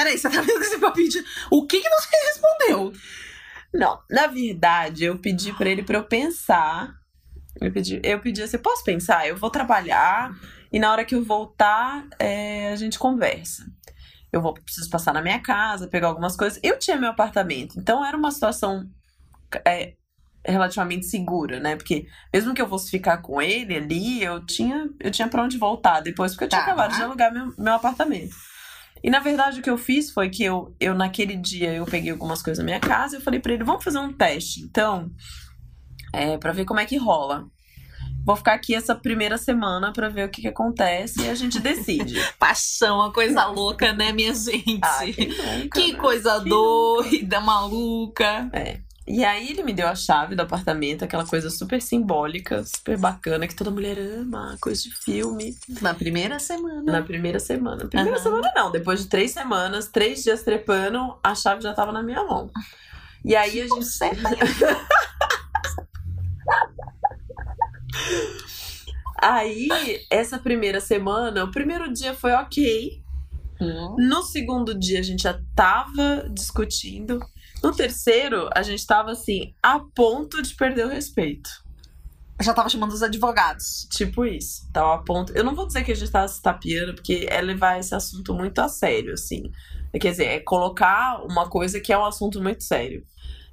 Peraí, 0.00 0.16
você 0.16 0.30
tá 0.30 0.40
vendo 0.40 0.58
que 0.58 0.64
esse 0.66 0.78
papinho 0.78 1.08
de... 1.10 1.24
O 1.50 1.66
que, 1.66 1.78
que 1.78 1.88
você 1.90 2.16
respondeu? 2.26 2.92
Não, 3.72 4.00
na 4.10 4.26
verdade, 4.26 5.04
eu 5.04 5.18
pedi 5.18 5.52
pra 5.52 5.68
ele 5.68 5.82
pra 5.82 5.98
eu 5.98 6.04
pensar. 6.04 6.94
Eu 7.60 7.70
pedi, 7.70 8.00
eu 8.02 8.18
pedi 8.18 8.42
assim: 8.42 8.56
posso 8.56 8.82
pensar? 8.82 9.28
Eu 9.28 9.36
vou 9.36 9.50
trabalhar 9.50 10.34
e 10.72 10.78
na 10.80 10.90
hora 10.90 11.04
que 11.04 11.14
eu 11.14 11.22
voltar, 11.22 12.06
é, 12.18 12.72
a 12.72 12.76
gente 12.76 12.98
conversa. 12.98 13.66
Eu 14.32 14.40
vou 14.40 14.54
preciso 14.54 14.88
passar 14.88 15.12
na 15.12 15.20
minha 15.20 15.38
casa, 15.40 15.86
pegar 15.86 16.08
algumas 16.08 16.34
coisas. 16.34 16.58
Eu 16.62 16.78
tinha 16.78 16.96
meu 16.96 17.10
apartamento, 17.10 17.78
então 17.78 18.02
era 18.04 18.16
uma 18.16 18.30
situação 18.30 18.88
é, 19.66 19.94
relativamente 20.46 21.04
segura, 21.06 21.60
né? 21.60 21.76
Porque 21.76 22.06
mesmo 22.32 22.54
que 22.54 22.62
eu 22.62 22.68
fosse 22.68 22.90
ficar 22.90 23.18
com 23.18 23.42
ele 23.42 23.76
ali, 23.76 24.22
eu 24.22 24.44
tinha, 24.46 24.88
eu 24.98 25.10
tinha 25.10 25.28
para 25.28 25.42
onde 25.42 25.58
voltar 25.58 26.00
depois, 26.00 26.32
porque 26.32 26.44
eu 26.44 26.48
tinha 26.48 26.62
Tá. 26.62 26.66
acabado 26.66 26.96
de 26.96 27.02
alugar 27.02 27.32
meu, 27.32 27.52
meu 27.58 27.74
apartamento. 27.74 28.34
E 29.02 29.10
na 29.10 29.20
verdade 29.20 29.60
o 29.60 29.62
que 29.62 29.70
eu 29.70 29.78
fiz 29.78 30.10
foi 30.10 30.28
que 30.28 30.44
eu, 30.44 30.74
eu 30.78 30.94
naquele 30.94 31.36
dia 31.36 31.72
eu 31.72 31.84
peguei 31.86 32.10
algumas 32.10 32.42
coisas 32.42 32.58
na 32.58 32.64
minha 32.64 32.80
casa 32.80 33.16
e 33.16 33.18
eu 33.18 33.22
falei 33.22 33.40
pra 33.40 33.52
ele, 33.52 33.64
vamos 33.64 33.82
fazer 33.82 33.98
um 33.98 34.12
teste, 34.12 34.60
então, 34.60 35.10
é, 36.12 36.36
para 36.36 36.52
ver 36.52 36.64
como 36.64 36.80
é 36.80 36.86
que 36.86 36.96
rola. 36.96 37.46
Vou 38.24 38.36
ficar 38.36 38.52
aqui 38.52 38.74
essa 38.74 38.94
primeira 38.94 39.38
semana 39.38 39.92
pra 39.92 40.08
ver 40.08 40.26
o 40.26 40.28
que, 40.28 40.42
que 40.42 40.48
acontece 40.48 41.22
e 41.22 41.28
a 41.30 41.34
gente 41.34 41.58
decide. 41.58 42.14
Paixão, 42.38 42.98
uma 42.98 43.12
coisa 43.12 43.46
louca, 43.46 43.92
né, 43.94 44.12
minha 44.12 44.34
gente? 44.34 44.80
Ah, 44.82 45.00
nunca, 45.06 45.80
que 45.80 45.92
né? 45.92 45.98
coisa 45.98 46.38
doida, 46.38 47.40
maluca. 47.40 48.50
E 49.12 49.24
aí 49.24 49.50
ele 49.50 49.64
me 49.64 49.72
deu 49.72 49.88
a 49.88 49.94
chave 49.96 50.36
do 50.36 50.42
apartamento, 50.42 51.04
aquela 51.04 51.26
coisa 51.26 51.50
super 51.50 51.82
simbólica, 51.82 52.62
super 52.62 52.96
bacana, 52.96 53.48
que 53.48 53.56
toda 53.56 53.68
mulher 53.68 53.98
ama, 53.98 54.56
coisa 54.60 54.80
de 54.84 54.94
filme. 54.94 55.58
Na 55.82 55.92
primeira 55.92 56.38
semana. 56.38 56.92
Na 56.92 57.02
primeira 57.02 57.40
semana. 57.40 57.88
Primeira 57.88 58.18
Aham. 58.18 58.22
semana 58.22 58.52
não, 58.54 58.70
depois 58.70 59.00
de 59.00 59.08
três 59.08 59.32
semanas, 59.32 59.88
três 59.88 60.22
dias 60.22 60.44
trepando, 60.44 61.18
a 61.24 61.34
chave 61.34 61.60
já 61.60 61.74
tava 61.74 61.90
na 61.90 62.04
minha 62.04 62.22
mão. 62.22 62.52
E 63.24 63.34
aí 63.34 63.60
a 63.60 63.66
gente. 63.66 63.84
Você 63.84 64.10
Aí, 69.20 70.06
essa 70.08 70.38
primeira 70.38 70.80
semana, 70.80 71.42
o 71.44 71.50
primeiro 71.50 71.92
dia 71.92 72.14
foi 72.14 72.30
ok. 72.32 73.02
No 73.98 74.22
segundo 74.22 74.78
dia 74.78 75.00
a 75.00 75.02
gente 75.02 75.22
já 75.22 75.40
tava 75.54 76.28
discutindo. 76.32 77.20
No 77.62 77.74
terceiro, 77.74 78.48
a 78.54 78.62
gente 78.62 78.86
tava 78.86 79.10
assim, 79.12 79.54
a 79.62 79.78
ponto 79.78 80.40
de 80.42 80.54
perder 80.54 80.86
o 80.86 80.90
respeito. 80.90 81.50
Já 82.40 82.54
tava 82.54 82.70
chamando 82.70 82.92
os 82.92 83.02
advogados. 83.02 83.86
Tipo 83.90 84.24
isso. 84.24 84.70
Tava 84.72 84.94
a 84.94 84.98
ponto. 84.98 85.32
Eu 85.36 85.44
não 85.44 85.54
vou 85.54 85.66
dizer 85.66 85.84
que 85.84 85.92
a 85.92 85.94
gente 85.94 86.10
tava 86.10 86.26
se 86.26 86.40
tapeando, 86.40 86.94
porque 86.94 87.26
é 87.28 87.40
levar 87.42 87.78
esse 87.78 87.94
assunto 87.94 88.32
muito 88.32 88.58
a 88.60 88.68
sério, 88.68 89.12
assim. 89.12 89.52
É, 89.92 89.98
Quer 89.98 90.12
dizer, 90.12 90.24
é 90.24 90.40
colocar 90.40 91.22
uma 91.24 91.48
coisa 91.48 91.80
que 91.80 91.92
é 91.92 91.98
um 91.98 92.04
assunto 92.04 92.42
muito 92.42 92.64
sério. 92.64 93.04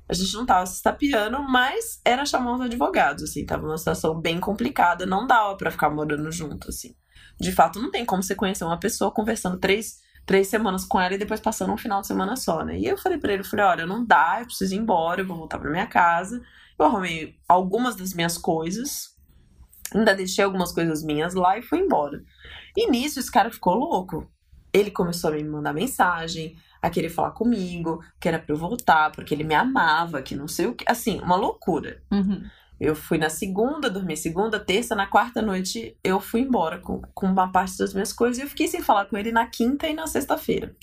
A 0.09 0.13
gente 0.13 0.33
não 0.35 0.45
tava 0.45 0.65
se 0.65 0.81
tapeando, 0.81 1.37
mas 1.43 1.99
era 2.05 2.25
chamar 2.25 2.55
os 2.55 2.61
advogados, 2.61 3.23
assim. 3.23 3.45
Tava 3.45 3.65
uma 3.65 3.77
situação 3.77 4.21
bem 4.21 4.39
complicada, 4.39 5.05
não 5.05 5.27
dava 5.27 5.57
pra 5.57 5.69
ficar 5.69 5.89
morando 5.89 6.31
junto, 6.31 6.69
assim. 6.69 6.95
De 7.39 7.51
fato, 7.51 7.79
não 7.79 7.91
tem 7.91 8.05
como 8.05 8.23
você 8.23 8.35
conhecer 8.35 8.63
uma 8.63 8.79
pessoa 8.79 9.11
conversando 9.11 9.57
três, 9.57 9.99
três 10.25 10.47
semanas 10.47 10.85
com 10.85 10.99
ela 10.99 11.13
e 11.13 11.17
depois 11.17 11.39
passando 11.39 11.71
um 11.73 11.77
final 11.77 12.01
de 12.01 12.07
semana 12.07 12.35
só, 12.35 12.63
né? 12.63 12.77
E 12.77 12.85
eu 12.85 12.97
falei 12.97 13.17
pra 13.17 13.33
ele, 13.33 13.41
eu 13.41 13.45
falei, 13.45 13.65
olha, 13.65 13.85
não 13.85 14.05
dá, 14.05 14.37
eu 14.39 14.45
preciso 14.45 14.73
ir 14.73 14.77
embora, 14.77 15.21
eu 15.21 15.27
vou 15.27 15.37
voltar 15.37 15.59
pra 15.59 15.69
minha 15.69 15.87
casa. 15.87 16.41
Eu 16.77 16.85
arrumei 16.85 17.35
algumas 17.47 17.95
das 17.95 18.13
minhas 18.13 18.37
coisas, 18.37 19.15
ainda 19.93 20.13
deixei 20.15 20.43
algumas 20.43 20.71
coisas 20.71 21.03
minhas 21.03 21.33
lá 21.33 21.57
e 21.57 21.61
fui 21.61 21.79
embora. 21.79 22.23
E 22.75 22.89
nisso, 22.89 23.19
esse 23.19 23.31
cara 23.31 23.51
ficou 23.51 23.75
louco. 23.75 24.29
Ele 24.73 24.91
começou 24.91 25.31
a 25.31 25.33
me 25.33 25.43
mandar 25.43 25.73
mensagem, 25.73 26.55
a 26.81 26.89
querer 26.89 27.09
falar 27.09 27.31
comigo, 27.31 28.03
que 28.19 28.27
era 28.27 28.39
pra 28.39 28.53
eu 28.53 28.57
voltar, 28.57 29.11
porque 29.11 29.33
ele 29.33 29.43
me 29.43 29.55
amava, 29.55 30.21
que 30.21 30.35
não 30.35 30.47
sei 30.47 30.67
o 30.67 30.75
que. 30.75 30.85
Assim, 30.87 31.19
uma 31.19 31.35
loucura. 31.35 32.01
Uhum. 32.11 32.43
Eu 32.79 32.95
fui 32.95 33.17
na 33.17 33.29
segunda, 33.29 33.89
dormi 33.89 34.15
segunda, 34.15 34.59
terça, 34.59 34.93
na 34.95 35.07
quarta 35.07 35.41
noite 35.41 35.97
eu 36.03 36.19
fui 36.19 36.41
embora 36.41 36.77
com, 36.79 37.01
com 37.13 37.25
uma 37.25 37.51
parte 37.51 37.77
das 37.77 37.93
minhas 37.93 38.13
coisas 38.13 38.37
e 38.37 38.41
eu 38.41 38.47
fiquei 38.49 38.67
sem 38.67 38.81
falar 38.83 39.05
com 39.05 39.17
ele 39.17 39.31
na 39.31 39.47
quinta 39.47 39.87
e 39.87 39.93
na 39.93 40.05
sexta-feira. 40.05 40.75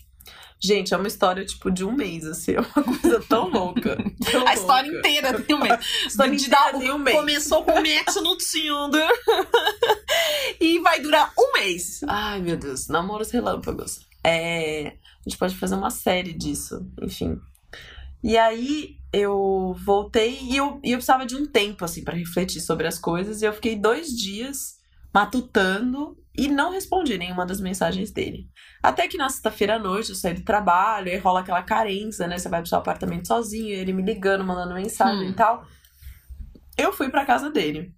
Gente, 0.62 0.94
é 0.94 0.96
uma 0.96 1.06
história 1.08 1.44
tipo 1.44 1.70
de 1.70 1.84
um 1.84 1.92
mês, 1.92 2.24
assim, 2.24 2.52
é 2.52 2.60
uma 2.60 2.82
coisa 2.82 3.20
tão 3.28 3.48
louca. 3.50 3.96
tão 4.32 4.46
A 4.48 4.54
história 4.54 4.90
louca. 4.90 5.08
inteira 5.08 5.40
tem 5.40 5.54
um 5.54 5.60
mês. 5.60 5.72
A 6.04 6.06
história 6.06 6.36
De 6.36 6.48
dar- 6.48 6.74
um 6.74 6.98
mês. 6.98 7.16
Começou 7.16 7.62
com 7.64 7.72
o 7.72 7.74
match 7.76 8.16
no 8.22 8.36
Tinder. 8.38 9.08
e 10.60 10.78
vai 10.80 11.00
durar 11.00 11.32
um 11.38 11.52
mês. 11.52 12.00
Ai, 12.08 12.40
meu 12.40 12.56
Deus, 12.56 12.88
namoros 12.88 13.30
relâmpagos. 13.30 14.00
É, 14.24 14.86
a 14.86 15.28
gente 15.28 15.38
pode 15.38 15.54
fazer 15.56 15.74
uma 15.74 15.90
série 15.90 16.32
disso, 16.32 16.86
enfim. 17.02 17.38
E 18.24 18.38
aí 18.38 18.96
eu 19.12 19.76
voltei 19.84 20.38
e 20.40 20.56
eu, 20.56 20.80
e 20.82 20.92
eu 20.92 20.96
precisava 20.98 21.26
de 21.26 21.36
um 21.36 21.46
tempo, 21.46 21.84
assim, 21.84 22.02
pra 22.02 22.16
refletir 22.16 22.60
sobre 22.60 22.86
as 22.86 22.98
coisas. 22.98 23.42
E 23.42 23.44
eu 23.44 23.52
fiquei 23.52 23.76
dois 23.76 24.08
dias 24.08 24.76
matutando 25.12 26.16
e 26.36 26.48
não 26.48 26.72
respondi 26.72 27.16
nenhuma 27.16 27.46
das 27.46 27.60
mensagens 27.60 28.10
dele. 28.10 28.48
Até 28.82 29.06
que 29.06 29.16
na 29.16 29.28
sexta-feira 29.28 29.76
à 29.76 29.78
noite 29.78 30.08
eu 30.10 30.14
saí 30.16 30.34
do 30.34 30.42
trabalho, 30.42 31.10
aí 31.12 31.18
rola 31.18 31.40
aquela 31.40 31.62
carência, 31.62 32.26
né? 32.26 32.36
Você 32.38 32.48
vai 32.48 32.60
pro 32.60 32.68
seu 32.68 32.78
apartamento 32.78 33.28
sozinho, 33.28 33.68
ele 33.74 33.92
me 33.92 34.02
ligando, 34.02 34.42
mandando 34.42 34.74
mensagem 34.74 35.28
Hum. 35.28 35.30
e 35.30 35.34
tal. 35.34 35.64
Eu 36.76 36.92
fui 36.92 37.08
pra 37.10 37.24
casa 37.24 37.50
dele. 37.50 37.94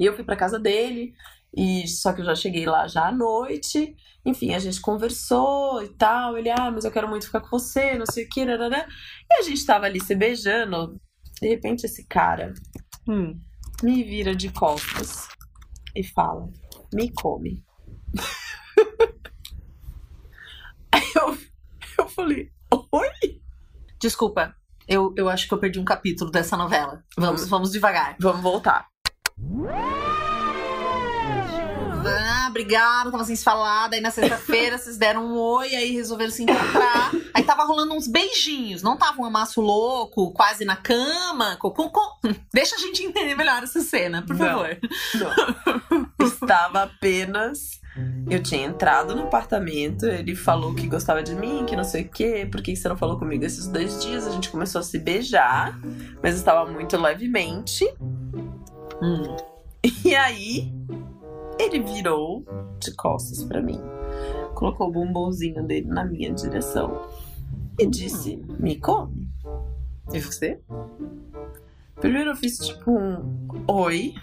E 0.00 0.04
eu 0.04 0.14
fui 0.14 0.24
pra 0.24 0.34
casa 0.36 0.58
dele, 0.58 1.14
e 1.56 1.88
só 1.88 2.12
que 2.12 2.20
eu 2.20 2.24
já 2.26 2.34
cheguei 2.34 2.66
lá 2.66 2.86
já 2.86 3.08
à 3.08 3.12
noite. 3.12 3.96
Enfim, 4.26 4.52
a 4.52 4.58
gente 4.58 4.80
conversou 4.80 5.82
e 5.82 5.88
tal. 5.88 6.36
Ele, 6.36 6.50
ah, 6.50 6.70
mas 6.70 6.84
eu 6.84 6.90
quero 6.90 7.08
muito 7.08 7.26
ficar 7.26 7.40
com 7.40 7.58
você, 7.58 7.96
não 7.96 8.04
sei 8.04 8.24
o 8.24 8.28
que, 8.28 8.44
né? 8.44 8.86
E 9.30 9.34
a 9.38 9.42
gente 9.42 9.64
tava 9.64 9.86
ali 9.86 9.98
se 9.98 10.14
beijando. 10.14 11.00
De 11.40 11.48
repente, 11.48 11.84
esse 11.84 12.06
cara 12.06 12.52
Hum. 13.08 13.40
me 13.82 14.04
vira 14.04 14.36
de 14.36 14.50
costas 14.50 15.28
e 15.94 16.04
fala: 16.04 16.50
Me 16.92 17.10
come. 17.12 17.64
Aí 20.92 21.12
eu, 21.14 21.38
eu 21.98 22.08
falei: 22.08 22.50
Oi? 22.92 23.40
Desculpa, 24.00 24.54
eu, 24.86 25.14
eu 25.16 25.28
acho 25.28 25.48
que 25.48 25.54
eu 25.54 25.58
perdi 25.58 25.78
um 25.78 25.84
capítulo 25.84 26.30
dessa 26.30 26.56
novela. 26.56 27.02
Vamos, 27.16 27.48
vamos 27.48 27.72
devagar. 27.72 28.16
Vamos 28.20 28.42
voltar. 28.42 28.88
Obrigada, 32.60 33.10
tava 33.10 33.24
sem 33.24 33.36
se 33.36 33.44
falar. 33.44 33.88
Daí 33.88 34.00
na 34.00 34.10
sexta-feira 34.10 34.78
vocês 34.78 34.96
deram 34.96 35.26
um 35.26 35.36
oi, 35.38 35.74
aí 35.76 35.90
resolveram 35.92 36.30
se 36.30 36.42
encontrar. 36.42 37.12
Aí 37.34 37.42
tava 37.44 37.64
rolando 37.64 37.92
uns 37.92 38.08
beijinhos, 38.08 38.82
não 38.82 38.96
tava 38.96 39.20
um 39.20 39.26
amasso 39.26 39.60
louco, 39.60 40.32
quase 40.32 40.64
na 40.64 40.74
cama. 40.74 41.56
co- 41.60 41.70
co- 41.70 41.90
co- 41.90 42.18
Deixa 42.54 42.74
a 42.76 42.78
gente 42.78 43.02
entender 43.02 43.34
melhor 43.34 43.62
essa 43.62 43.80
cena, 43.80 44.22
por 44.22 44.34
Não. 44.36 44.46
favor. 44.46 44.78
Não. 45.14 46.16
Estava 46.26 46.84
apenas. 46.84 47.78
Eu 48.28 48.42
tinha 48.42 48.66
entrado 48.66 49.14
no 49.14 49.22
apartamento, 49.24 50.04
ele 50.06 50.34
falou 50.34 50.74
que 50.74 50.86
gostava 50.86 51.22
de 51.22 51.34
mim, 51.34 51.64
que 51.66 51.74
não 51.76 51.84
sei 51.84 52.02
o 52.04 52.08
quê, 52.10 52.46
por 52.50 52.60
que 52.62 52.74
você 52.76 52.88
não 52.90 52.96
falou 52.96 53.18
comigo 53.18 53.42
esses 53.44 53.66
dois 53.68 54.02
dias? 54.02 54.26
A 54.26 54.30
gente 54.32 54.50
começou 54.50 54.80
a 54.80 54.84
se 54.84 54.98
beijar, 54.98 55.78
mas 56.22 56.34
estava 56.36 56.70
muito 56.70 56.96
levemente. 56.98 57.84
Hum. 59.02 59.36
E 60.04 60.14
aí, 60.14 60.70
ele 61.58 61.80
virou 61.80 62.44
de 62.78 62.92
costas 62.94 63.42
pra 63.44 63.60
mim, 63.62 63.80
colocou 64.54 64.88
o 64.88 64.92
bumbumzinho 64.92 65.62
dele 65.66 65.86
na 65.86 66.04
minha 66.04 66.32
direção 66.32 67.02
e 67.78 67.86
disse: 67.86 68.36
Me 68.58 68.76
come. 68.76 69.28
E 70.12 70.20
você? 70.20 70.60
Primeiro 71.96 72.30
eu 72.30 72.36
fiz 72.36 72.58
tipo 72.58 72.90
um 72.92 73.48
oi. 73.68 74.14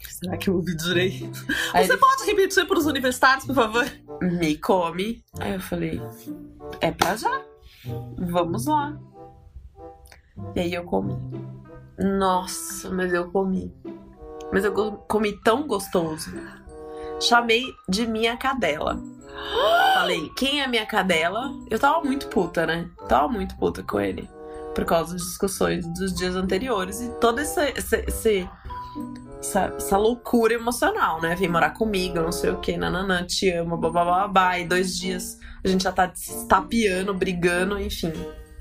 Será 0.00 0.36
que 0.36 0.50
eu 0.50 0.56
ouvi 0.56 0.74
direito? 0.76 1.46
Aí 1.72 1.86
Você 1.86 1.96
pode 1.96 2.24
repetir 2.24 2.66
para 2.66 2.78
os 2.78 2.86
universitários, 2.86 3.44
por 3.46 3.54
favor? 3.54 3.84
me 4.20 4.56
come. 4.56 5.22
Aí 5.38 5.54
eu 5.54 5.60
falei, 5.60 6.00
é 6.80 6.90
pra 6.90 7.16
já. 7.16 7.42
Vamos 8.18 8.66
lá. 8.66 8.98
E 10.56 10.60
aí 10.60 10.74
eu 10.74 10.84
comi. 10.84 11.16
Nossa, 11.98 12.90
mas 12.90 13.12
eu 13.12 13.30
comi. 13.30 13.72
Mas 14.52 14.64
eu 14.64 14.72
comi 15.08 15.32
tão 15.42 15.66
gostoso. 15.66 16.30
Chamei 17.22 17.64
de 17.88 18.06
minha 18.06 18.36
cadela. 18.36 19.00
Falei, 19.94 20.28
quem 20.36 20.60
é 20.60 20.66
minha 20.66 20.84
cadela? 20.84 21.50
Eu 21.70 21.78
tava 21.78 22.02
muito 22.02 22.26
puta, 22.26 22.66
né? 22.66 22.90
Tava 23.08 23.28
muito 23.28 23.56
puta 23.56 23.82
com 23.82 24.00
ele. 24.00 24.28
Por 24.74 24.84
causa 24.84 25.12
das 25.12 25.22
discussões 25.22 25.86
dos 25.94 26.14
dias 26.14 26.34
anteriores 26.34 27.00
e 27.00 27.08
toda 27.20 27.42
essa, 27.42 27.62
essa, 27.62 27.96
essa, 27.96 28.28
essa 29.76 29.96
loucura 29.96 30.54
emocional, 30.54 31.20
né? 31.20 31.36
Vem 31.36 31.48
morar 31.48 31.70
comigo, 31.70 32.20
não 32.20 32.32
sei 32.32 32.50
o 32.50 32.58
que, 32.58 32.76
nananã, 32.76 33.24
te 33.24 33.50
amo, 33.50 33.76
babá, 33.76 34.58
e 34.58 34.66
dois 34.66 34.98
dias 34.98 35.38
a 35.64 35.68
gente 35.68 35.84
já 35.84 35.92
tá 35.92 36.10
se 36.12 36.46
tapeando, 36.48 37.14
brigando, 37.14 37.78
enfim. 37.78 38.12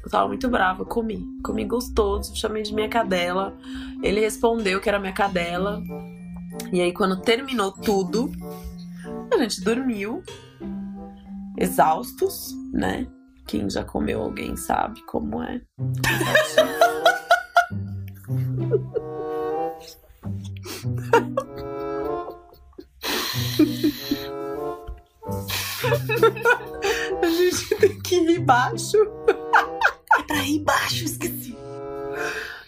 Eu 0.03 0.09
tava 0.09 0.27
muito 0.27 0.47
brava, 0.49 0.85
comi. 0.85 1.25
Comi 1.43 1.65
gostoso, 1.65 2.35
chamei 2.35 2.61
de 2.61 2.73
minha 2.73 2.89
cadela. 2.89 3.55
Ele 4.03 4.19
respondeu 4.19 4.79
que 4.79 4.89
era 4.89 4.99
minha 4.99 5.13
cadela. 5.13 5.81
E 6.71 6.81
aí, 6.81 6.93
quando 6.93 7.21
terminou 7.21 7.71
tudo, 7.71 8.31
a 9.33 9.37
gente 9.37 9.61
dormiu, 9.61 10.23
exaustos, 11.57 12.53
né? 12.73 13.07
Quem 13.47 13.69
já 13.69 13.83
comeu 13.83 14.21
alguém 14.21 14.55
sabe 14.55 15.01
como 15.05 15.43
é. 15.43 15.61
A 27.21 27.27
gente 27.27 27.75
tem 27.75 28.01
que 28.01 28.19
rir 28.19 28.39
baixo. 28.39 28.97
É 30.17 30.23
pra 30.23 30.37
rir 30.37 30.59
baixo, 30.59 31.05
esqueci. 31.05 31.57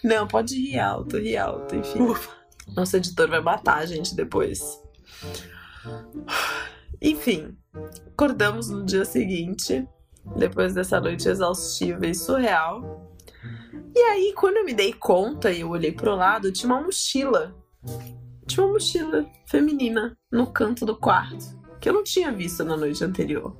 Não, 0.03 0.27
pode 0.27 0.55
rir 0.55 0.79
alto, 0.79 1.17
rir 1.17 1.37
alto, 1.37 1.75
enfim. 1.75 2.01
Ufa. 2.01 2.42
Nosso 2.75 2.98
editor 2.98 3.29
vai 3.29 3.41
matar 3.41 3.79
a 3.79 3.86
gente 3.86 4.15
depois. 4.15 4.62
Enfim, 7.01 7.58
acordamos 8.08 8.70
no 8.70 8.86
dia 8.86 9.03
seguinte, 9.03 9.88
depois 10.38 10.74
dessa 10.74 11.00
noite 11.00 11.27
exaustiva 11.27 12.08
e 12.08 12.15
surreal. 12.15 13.12
E 13.96 14.00
aí, 14.00 14.34
quando 14.36 14.58
eu 14.58 14.65
me 14.65 14.74
dei 14.74 14.93
conta 14.93 15.51
e 15.51 15.62
eu 15.62 15.70
olhei 15.70 15.91
pro 15.91 16.15
lado, 16.15 16.51
tinha 16.51 16.72
uma 16.74 16.82
mochila. 16.82 17.55
Tinha 18.48 18.65
uma 18.65 18.74
mochila 18.74 19.25
feminina 19.46 20.17
no 20.32 20.48
canto 20.48 20.86
do 20.86 20.96
quarto, 20.96 21.60
que 21.79 21.89
eu 21.89 21.93
não 21.93 22.03
tinha 22.03 22.32
visto 22.32 22.63
na 22.63 22.77
noite 22.77 23.03
anterior. 23.03 23.55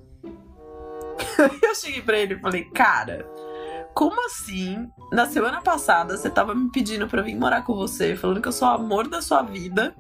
eu 1.62 1.76
cheguei 1.76 2.02
pra 2.02 2.18
ele 2.18 2.36
e 2.36 2.40
falei, 2.40 2.64
cara, 2.66 3.28
como 3.94 4.26
assim? 4.26 4.90
Na 5.12 5.26
semana 5.26 5.62
passada 5.62 6.18
você 6.18 6.30
tava 6.30 6.56
me 6.56 6.72
pedindo 6.72 7.08
pra 7.08 7.22
vir 7.22 7.36
morar 7.36 7.64
com 7.64 7.76
você, 7.76 8.16
falando 8.16 8.42
que 8.42 8.48
eu 8.48 8.52
sou 8.52 8.68
o 8.68 8.72
amor 8.72 9.08
da 9.08 9.22
sua 9.22 9.42
vida. 9.42 9.96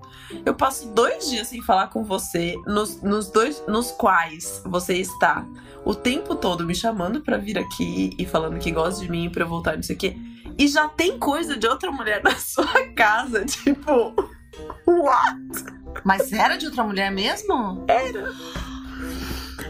Eu 0.45 0.53
passo 0.53 0.89
dois 0.89 1.29
dias 1.29 1.47
sem 1.47 1.61
falar 1.61 1.87
com 1.87 2.03
você, 2.03 2.55
nos, 2.65 3.01
nos 3.01 3.29
dois 3.29 3.63
nos 3.67 3.91
quais 3.91 4.61
você 4.65 4.95
está 4.95 5.45
o 5.85 5.93
tempo 5.93 6.35
todo 6.35 6.65
me 6.65 6.73
chamando 6.73 7.21
pra 7.21 7.37
vir 7.37 7.57
aqui 7.57 8.15
e 8.17 8.25
falando 8.25 8.59
que 8.59 8.71
gosta 8.71 9.01
de 9.01 9.11
mim 9.11 9.29
pra 9.29 9.43
eu 9.43 9.47
voltar, 9.47 9.75
não 9.75 9.83
sei 9.83 9.95
o 9.95 9.99
quê. 9.99 10.17
E 10.57 10.67
já 10.67 10.87
tem 10.87 11.19
coisa 11.19 11.57
de 11.57 11.67
outra 11.67 11.91
mulher 11.91 12.21
na 12.23 12.35
sua 12.35 12.87
casa, 12.95 13.45
tipo. 13.45 14.13
What? 14.85 15.83
Mas 16.03 16.31
era 16.31 16.57
de 16.57 16.65
outra 16.65 16.83
mulher 16.83 17.11
mesmo? 17.11 17.83
Era. 17.87 18.31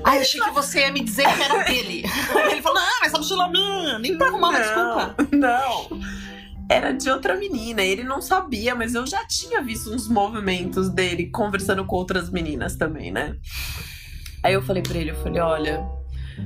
Ai, 0.03 0.17
eu 0.17 0.21
achei 0.21 0.41
que 0.41 0.51
você 0.51 0.79
ia 0.81 0.91
me 0.91 1.03
dizer 1.03 1.23
que 1.23 1.41
era 1.41 1.63
dele. 1.63 2.03
Ele 2.51 2.61
falou, 2.61 2.79
não, 2.79 2.99
mas 2.99 3.09
essa 3.09 3.17
mochila 3.17 3.45
é 3.45 3.49
minha. 3.49 3.99
Nem 3.99 4.17
pra 4.17 4.27
arrumar 4.27 4.49
uma 4.49 4.59
desculpa. 4.59 5.15
Não. 5.31 5.99
Era 6.69 6.91
de 6.91 7.09
outra 7.09 7.35
menina. 7.35 7.81
Ele 7.81 8.03
não 8.03 8.21
sabia, 8.21 8.75
mas 8.75 8.95
eu 8.95 9.05
já 9.05 9.25
tinha 9.25 9.61
visto 9.61 9.93
uns 9.93 10.07
movimentos 10.07 10.89
dele 10.89 11.29
conversando 11.29 11.85
com 11.85 11.95
outras 11.95 12.29
meninas 12.29 12.75
também, 12.75 13.11
né? 13.11 13.35
Aí 14.41 14.53
eu 14.53 14.61
falei 14.61 14.83
pra 14.83 14.97
ele, 14.97 15.11
eu 15.11 15.15
falei, 15.15 15.41
olha, 15.41 15.87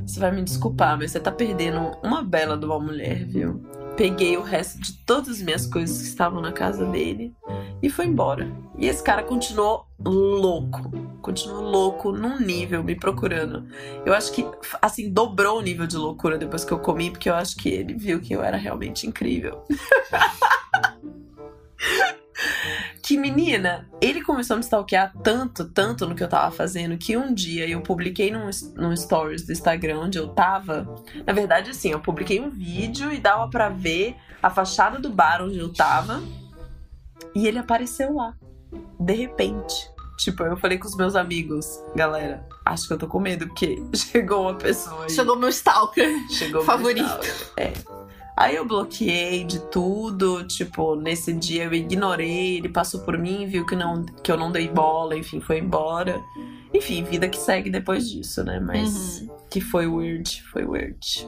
você 0.06 0.20
vai 0.20 0.32
me 0.32 0.44
desculpar, 0.44 0.98
mas 0.98 1.12
você 1.12 1.20
tá 1.20 1.32
perdendo 1.32 1.98
uma 2.04 2.22
bela 2.22 2.58
de 2.58 2.66
uma 2.66 2.80
mulher, 2.80 3.26
viu? 3.26 3.64
Peguei 3.98 4.38
o 4.38 4.44
resto 4.44 4.80
de 4.80 4.94
todas 4.94 5.30
as 5.30 5.42
minhas 5.42 5.66
coisas 5.66 5.98
que 5.98 6.08
estavam 6.08 6.40
na 6.40 6.52
casa 6.52 6.86
dele 6.86 7.34
e 7.82 7.90
foi 7.90 8.06
embora. 8.06 8.48
E 8.78 8.86
esse 8.86 9.02
cara 9.04 9.24
continuou 9.24 9.88
louco. 10.00 10.92
Continuou 11.22 11.64
louco 11.64 12.12
num 12.12 12.40
nível, 12.40 12.84
me 12.84 12.96
procurando. 12.96 13.68
Eu 14.06 14.14
acho 14.14 14.32
que, 14.32 14.46
assim, 14.82 15.12
dobrou 15.12 15.58
o 15.58 15.62
nível 15.62 15.88
de 15.88 15.98
loucura 15.98 16.38
depois 16.38 16.64
que 16.64 16.72
eu 16.72 16.78
comi, 16.80 17.10
porque 17.10 17.28
eu 17.28 17.34
acho 17.34 17.58
que 17.58 17.70
ele 17.70 17.96
viu 17.96 18.22
que 18.22 18.34
eu 18.34 18.44
era 18.44 18.56
realmente 18.56 19.08
incrível. 19.08 19.64
que 23.08 23.18
menina, 23.18 23.88
ele 24.02 24.22
começou 24.22 24.56
a 24.56 24.58
me 24.58 24.64
stalkear 24.64 25.14
tanto, 25.24 25.64
tanto 25.64 26.06
no 26.06 26.14
que 26.14 26.22
eu 26.22 26.28
tava 26.28 26.52
fazendo, 26.52 26.98
que 26.98 27.16
um 27.16 27.34
dia 27.34 27.66
eu 27.66 27.80
publiquei 27.80 28.30
num, 28.30 28.50
num 28.76 28.94
stories 28.94 29.46
do 29.46 29.54
Instagram 29.54 30.00
onde 30.00 30.18
eu 30.18 30.28
tava. 30.28 30.94
Na 31.26 31.32
verdade, 31.32 31.70
assim, 31.70 31.90
eu 31.90 32.02
publiquei 32.02 32.42
um 32.42 32.50
vídeo 32.50 33.14
e 33.14 33.18
dava 33.18 33.50
para 33.50 33.70
ver 33.70 34.18
a 34.44 34.50
fachada 34.50 35.00
do 35.00 35.10
bar 35.10 35.42
onde 35.42 35.58
eu 35.58 35.72
tava. 35.72 36.22
E 37.34 37.48
ele 37.48 37.58
apareceu 37.58 38.14
lá. 38.14 38.36
De 39.00 39.14
repente. 39.14 39.90
Tipo, 40.18 40.44
eu 40.44 40.58
falei 40.58 40.78
com 40.78 40.88
os 40.90 40.98
meus 40.98 41.16
amigos, 41.16 41.82
galera, 41.96 42.46
acho 42.66 42.88
que 42.88 42.94
eu 42.94 42.98
tô 42.98 43.08
com 43.08 43.22
medo, 43.22 43.48
porque 43.48 43.82
chegou 43.96 44.42
uma 44.42 44.56
pessoa 44.56 45.06
aí. 45.06 45.10
Chegou 45.12 45.38
meu 45.38 45.48
stalker. 45.48 46.10
Chegou 46.30 46.62
favorito. 46.62 47.06
meu 47.06 47.22
stalker. 47.22 47.54
É. 47.56 47.97
Aí 48.38 48.56
eu 48.56 48.64
bloqueei 48.66 49.44
de 49.44 49.60
tudo, 49.72 50.46
tipo, 50.46 50.96
nesse 50.96 51.34
dia 51.34 51.64
eu 51.64 51.74
ignorei, 51.74 52.58
ele 52.58 52.70
passou 52.70 53.00
por 53.02 53.18
mim, 53.18 53.48
viu 53.48 53.66
que, 53.66 53.76
não, 53.76 54.06
que 54.06 54.32
eu 54.32 54.38
não 54.38 54.52
dei 54.52 54.68
bola, 54.70 55.18
enfim, 55.18 55.42
foi 55.42 55.58
embora. 55.58 56.24
Enfim, 56.72 57.04
vida 57.04 57.28
que 57.28 57.38
segue 57.38 57.72
depois 57.72 58.08
disso, 58.08 58.44
né? 58.44 58.60
Mas 58.60 59.22
Uhum. 59.22 59.30
que 59.50 59.60
foi 59.60 59.88
weird, 59.88 60.44
foi 60.52 60.64
weird. 60.66 61.28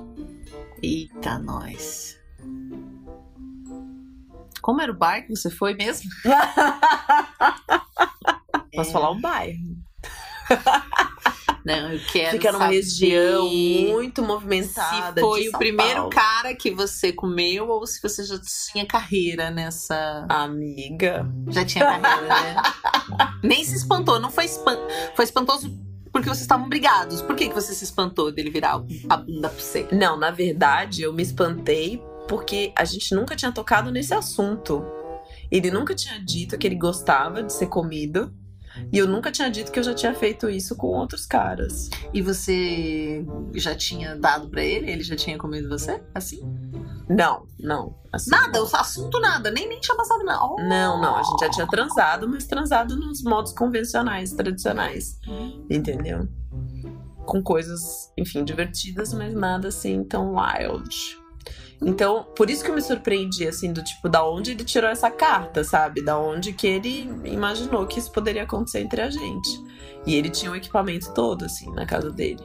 Eita, 0.84 1.40
nós. 1.40 2.16
Como 4.62 4.80
era 4.80 4.92
o 4.92 4.96
bar 4.96 5.24
que 5.26 5.36
você 5.36 5.50
foi 5.50 5.74
mesmo? 5.74 6.12
Posso 8.76 8.92
falar 8.92 9.10
o 9.10 9.20
bairro. 9.20 9.58
Não, 11.66 11.92
eu 11.92 12.00
quero 12.12 12.32
Fica 12.32 12.52
numa 12.52 12.66
saber 12.66 12.76
região 12.76 13.50
muito 13.50 14.24
movimentada. 14.24 15.16
Se 15.16 15.20
foi 15.20 15.48
o 15.48 15.52
São 15.52 15.60
primeiro 15.60 15.96
Paulo. 15.96 16.10
cara 16.10 16.56
que 16.56 16.72
você 16.72 17.12
comeu 17.12 17.68
ou 17.70 17.86
se 17.86 18.02
você 18.02 18.24
já 18.24 18.40
tinha 18.72 18.86
carreira 18.86 19.52
nessa. 19.52 20.26
Amiga. 20.30 21.26
Já 21.50 21.66
tinha 21.66 21.86
carreira, 21.86 22.28
né? 22.28 22.56
Nem 23.44 23.64
se 23.64 23.76
espantou, 23.76 24.20
não 24.20 24.32
foi, 24.32 24.46
espan... 24.46 24.78
foi 25.16 25.26
espantoso 25.26 25.70
porque 26.12 26.28
vocês 26.28 26.42
estavam 26.42 26.68
brigados. 26.68 27.22
Por 27.22 27.36
que, 27.36 27.48
que 27.50 27.54
você 27.54 27.74
se 27.74 27.84
espantou 27.84 28.32
dele 28.32 28.50
virar 28.50 28.82
a 29.10 29.18
bunda 29.18 29.50
pra 29.50 29.60
você? 29.60 29.88
Não, 29.92 30.18
na 30.18 30.32
verdade, 30.32 31.02
eu 31.04 31.14
me 31.14 31.22
espantei 31.22 32.02
porque 32.28 32.74
a 32.76 32.86
gente 32.86 33.14
nunca 33.16 33.36
tinha 33.36 33.52
tocado 33.52 33.92
nesse 33.92 34.14
assunto. 34.14 34.84
Ele 35.52 35.72
nunca 35.72 35.96
tinha 35.96 36.20
dito 36.20 36.58
que 36.58 36.68
ele 36.68 36.76
gostava 36.76 37.42
de 37.42 37.52
ser 37.54 37.68
comido. 37.68 38.34
E 38.92 38.98
eu 38.98 39.08
nunca 39.08 39.32
tinha 39.32 39.50
dito 39.50 39.72
que 39.72 39.80
eu 39.80 39.84
já 39.84 39.94
tinha 39.94 40.14
feito 40.14 40.50
isso 40.50 40.76
com 40.76 40.88
outros 40.88 41.26
caras. 41.26 41.90
E 42.14 42.22
você 42.22 43.26
já 43.56 43.76
tinha 43.76 44.16
dado 44.16 44.50
pra 44.50 44.64
ele? 44.64 44.90
Ele 44.90 45.04
já 45.04 45.16
tinha 45.16 45.38
comido 45.38 45.70
você? 45.70 46.02
Assim? 46.14 46.42
Não, 47.10 47.48
não. 47.60 47.96
assim, 48.14 48.30
Nada, 48.30 48.64
o 48.64 48.76
assunto 48.76 49.20
nada, 49.20 49.50
nem, 49.50 49.68
nem 49.68 49.80
tinha 49.80 49.98
passado 49.98 50.24
nada. 50.24 50.44
Oh. 50.44 50.62
Não, 50.62 51.02
não. 51.02 51.16
A 51.16 51.24
gente 51.24 51.40
já 51.40 51.50
tinha 51.50 51.68
transado, 51.68 52.30
mas 52.30 52.46
transado 52.46 52.96
nos 52.96 53.24
modos 53.24 53.52
convencionais, 53.52 54.32
tradicionais. 54.32 55.20
Entendeu? 55.70 56.28
Com 57.26 57.42
coisas, 57.42 58.12
enfim, 58.18 58.44
divertidas, 58.44 59.14
mas 59.14 59.34
nada 59.34 59.70
assim 59.70 60.04
tão 60.04 60.36
wild. 60.36 61.19
Então, 61.82 62.28
por 62.36 62.50
isso 62.50 62.64
que 62.64 62.70
eu 62.70 62.76
me 62.76 62.82
surpreendi, 62.82 63.48
assim, 63.48 63.72
do 63.72 63.82
tipo, 63.84 64.10
da 64.10 64.28
onde 64.28 64.52
ele 64.52 64.66
tirou 64.66 64.90
essa 64.90 65.10
carta, 65.10 65.64
sabe? 65.64 66.02
Da 66.04 66.20
onde 66.20 66.52
que 66.52 66.68
ele 66.68 67.10
imaginou 67.24 67.88
que 67.88 68.00
isso 68.00 68.12
poderia 68.12 68.44
acontecer 68.44 68.82
entre 68.82 69.02
a 69.02 69.10
gente. 69.10 69.50
E 70.06 70.16
ele 70.16 70.30
tinha 70.30 70.52
o 70.52 70.56
equipamento 70.56 71.14
todo, 71.14 71.46
assim, 71.46 71.72
na 71.72 71.86
casa 71.86 72.12
dele. 72.12 72.44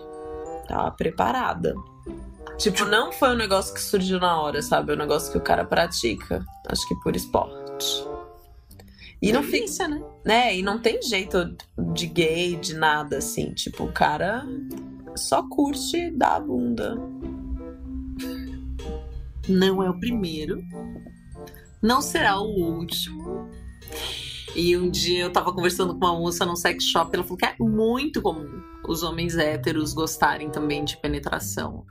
Tava 0.68 0.90
preparada. 0.92 1.74
Tipo, 2.58 2.84
não 2.84 3.10
foi 3.10 3.30
um 3.30 3.36
negócio 3.36 3.74
que 3.74 3.80
surgiu 3.80 4.20
na 4.20 4.40
hora, 4.40 4.62
sabe? 4.62 4.92
É 4.92 4.94
um 4.94 4.98
negócio 4.98 5.32
que 5.32 5.38
o 5.38 5.42
cara 5.42 5.64
pratica. 5.64 6.44
Acho 6.68 6.86
que 6.86 6.94
por 6.96 7.16
esporte. 7.16 8.06
E 9.20 9.32
não 9.32 9.42
fica 9.42 9.88
né? 9.88 10.02
né? 10.24 10.56
E 10.56 10.62
não 10.62 10.78
tem 10.78 11.02
jeito 11.02 11.56
de 11.94 12.06
gay, 12.06 12.56
de 12.56 12.74
nada 12.74 13.18
assim. 13.18 13.52
Tipo, 13.54 13.84
o 13.84 13.92
cara 13.92 14.46
só 15.16 15.42
curte 15.48 16.10
dar 16.10 16.36
a 16.36 16.40
bunda. 16.40 16.96
Não 19.48 19.82
é 19.82 19.90
o 19.90 19.98
primeiro. 19.98 20.62
Não 21.82 22.00
será 22.00 22.38
o 22.40 22.46
último. 22.48 23.48
E 24.56 24.76
um 24.76 24.88
dia 24.88 25.24
eu 25.24 25.30
tava 25.32 25.52
conversando 25.52 25.94
com 25.98 26.06
uma 26.06 26.18
moça 26.18 26.46
num 26.46 26.54
sex 26.56 26.84
shop, 26.84 27.10
ela 27.12 27.24
falou 27.24 27.36
que 27.36 27.44
é 27.44 27.54
muito 27.58 28.22
comum 28.22 28.62
os 28.86 29.02
homens 29.02 29.36
héteros 29.36 29.92
gostarem 29.94 30.50
também 30.50 30.84
de 30.84 30.96
penetração. 30.98 31.84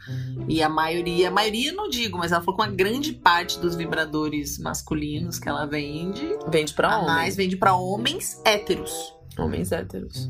E 0.48 0.62
a 0.63 0.70
maioria, 0.70 1.28
a 1.28 1.32
maioria 1.32 1.74
não 1.74 1.89
digo, 1.89 2.18
mas 2.18 2.32
ela 2.32 2.39
falou 2.42 2.56
que 2.58 2.63
uma 2.66 2.72
grande 2.74 3.13
parte 3.13 3.60
dos 3.60 3.76
vibradores 3.76 4.58
masculinos 4.60 5.39
que 5.39 5.50
ela 5.50 5.66
vende, 5.66 6.24
Vende 6.50 6.74
pra 6.74 6.94
a 6.94 6.98
homem. 7.00 7.08
mais 7.08 7.36
vende 7.36 7.58
pra 7.58 7.76
homens 7.76 8.39
héteros. 8.46 9.13
Homens 9.38 9.72
héteros. 9.72 10.30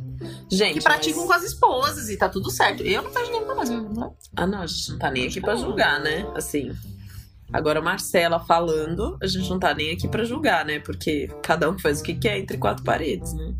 Gente. 0.49 0.75
Que 0.77 0.83
praticam 0.83 1.19
mas- 1.19 1.27
com 1.27 1.33
as 1.33 1.43
esposas 1.43 2.09
e 2.09 2.17
tá 2.17 2.29
tudo 2.29 2.49
certo. 2.49 2.81
Eu 2.81 3.01
não 3.03 3.11
vejo 3.11 3.29
pra 3.45 3.55
mais. 3.55 3.69
Não. 3.69 4.15
Ah, 4.35 4.47
não, 4.47 4.61
a 4.61 4.65
gente 4.65 4.91
não 4.91 4.97
tá 4.99 5.11
nem 5.11 5.27
aqui 5.27 5.41
pra 5.41 5.55
julgar, 5.57 5.99
né? 5.99 6.25
Assim. 6.33 6.71
Agora, 7.53 7.81
Marcela 7.81 8.39
falando, 8.39 9.17
a 9.21 9.27
gente 9.27 9.49
não 9.49 9.59
tá 9.59 9.73
nem 9.73 9.91
aqui 9.91 10.07
pra 10.07 10.23
julgar, 10.23 10.65
né? 10.65 10.79
Porque 10.79 11.29
cada 11.43 11.69
um 11.69 11.77
faz 11.77 12.01
o 12.01 12.03
que 12.03 12.15
quer 12.15 12.37
entre 12.39 12.57
quatro 12.57 12.83
paredes, 12.83 13.33
né? 13.33 13.53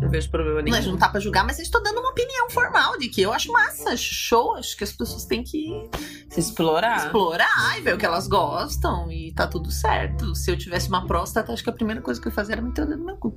Não 0.00 0.08
vejo 0.08 0.30
problema 0.30 0.62
nenhum. 0.62 0.76
Mas 0.76 0.86
não 0.86 0.96
tá 0.96 1.08
pra 1.08 1.18
julgar, 1.18 1.44
mas 1.44 1.58
eu 1.58 1.64
estou 1.64 1.82
dando 1.82 1.98
uma 1.98 2.10
opinião 2.10 2.48
formal 2.50 2.96
de 2.98 3.08
que 3.08 3.20
eu 3.20 3.32
acho 3.32 3.50
massa, 3.50 3.90
acho 3.90 4.14
show, 4.14 4.54
acho 4.54 4.76
que 4.76 4.84
as 4.84 4.92
pessoas 4.92 5.24
têm 5.24 5.42
que 5.42 5.90
Se 6.30 6.38
explorar. 6.38 6.98
explorar 6.98 7.76
e 7.76 7.80
ver 7.80 7.94
o 7.94 7.98
que 7.98 8.06
elas 8.06 8.28
gostam 8.28 9.10
e 9.10 9.32
tá 9.32 9.48
tudo 9.48 9.72
certo. 9.72 10.36
Se 10.36 10.52
eu 10.52 10.56
tivesse 10.56 10.88
uma 10.88 11.04
próstata, 11.04 11.52
acho 11.52 11.64
que 11.64 11.70
a 11.70 11.72
primeira 11.72 12.00
coisa 12.00 12.20
que 12.20 12.28
eu 12.28 12.30
ia 12.30 12.34
fazer 12.36 12.52
era 12.52 12.62
meter 12.62 12.82
o 12.82 12.86
dedo 12.86 13.00
no 13.00 13.06
meu 13.06 13.16
cu. 13.16 13.36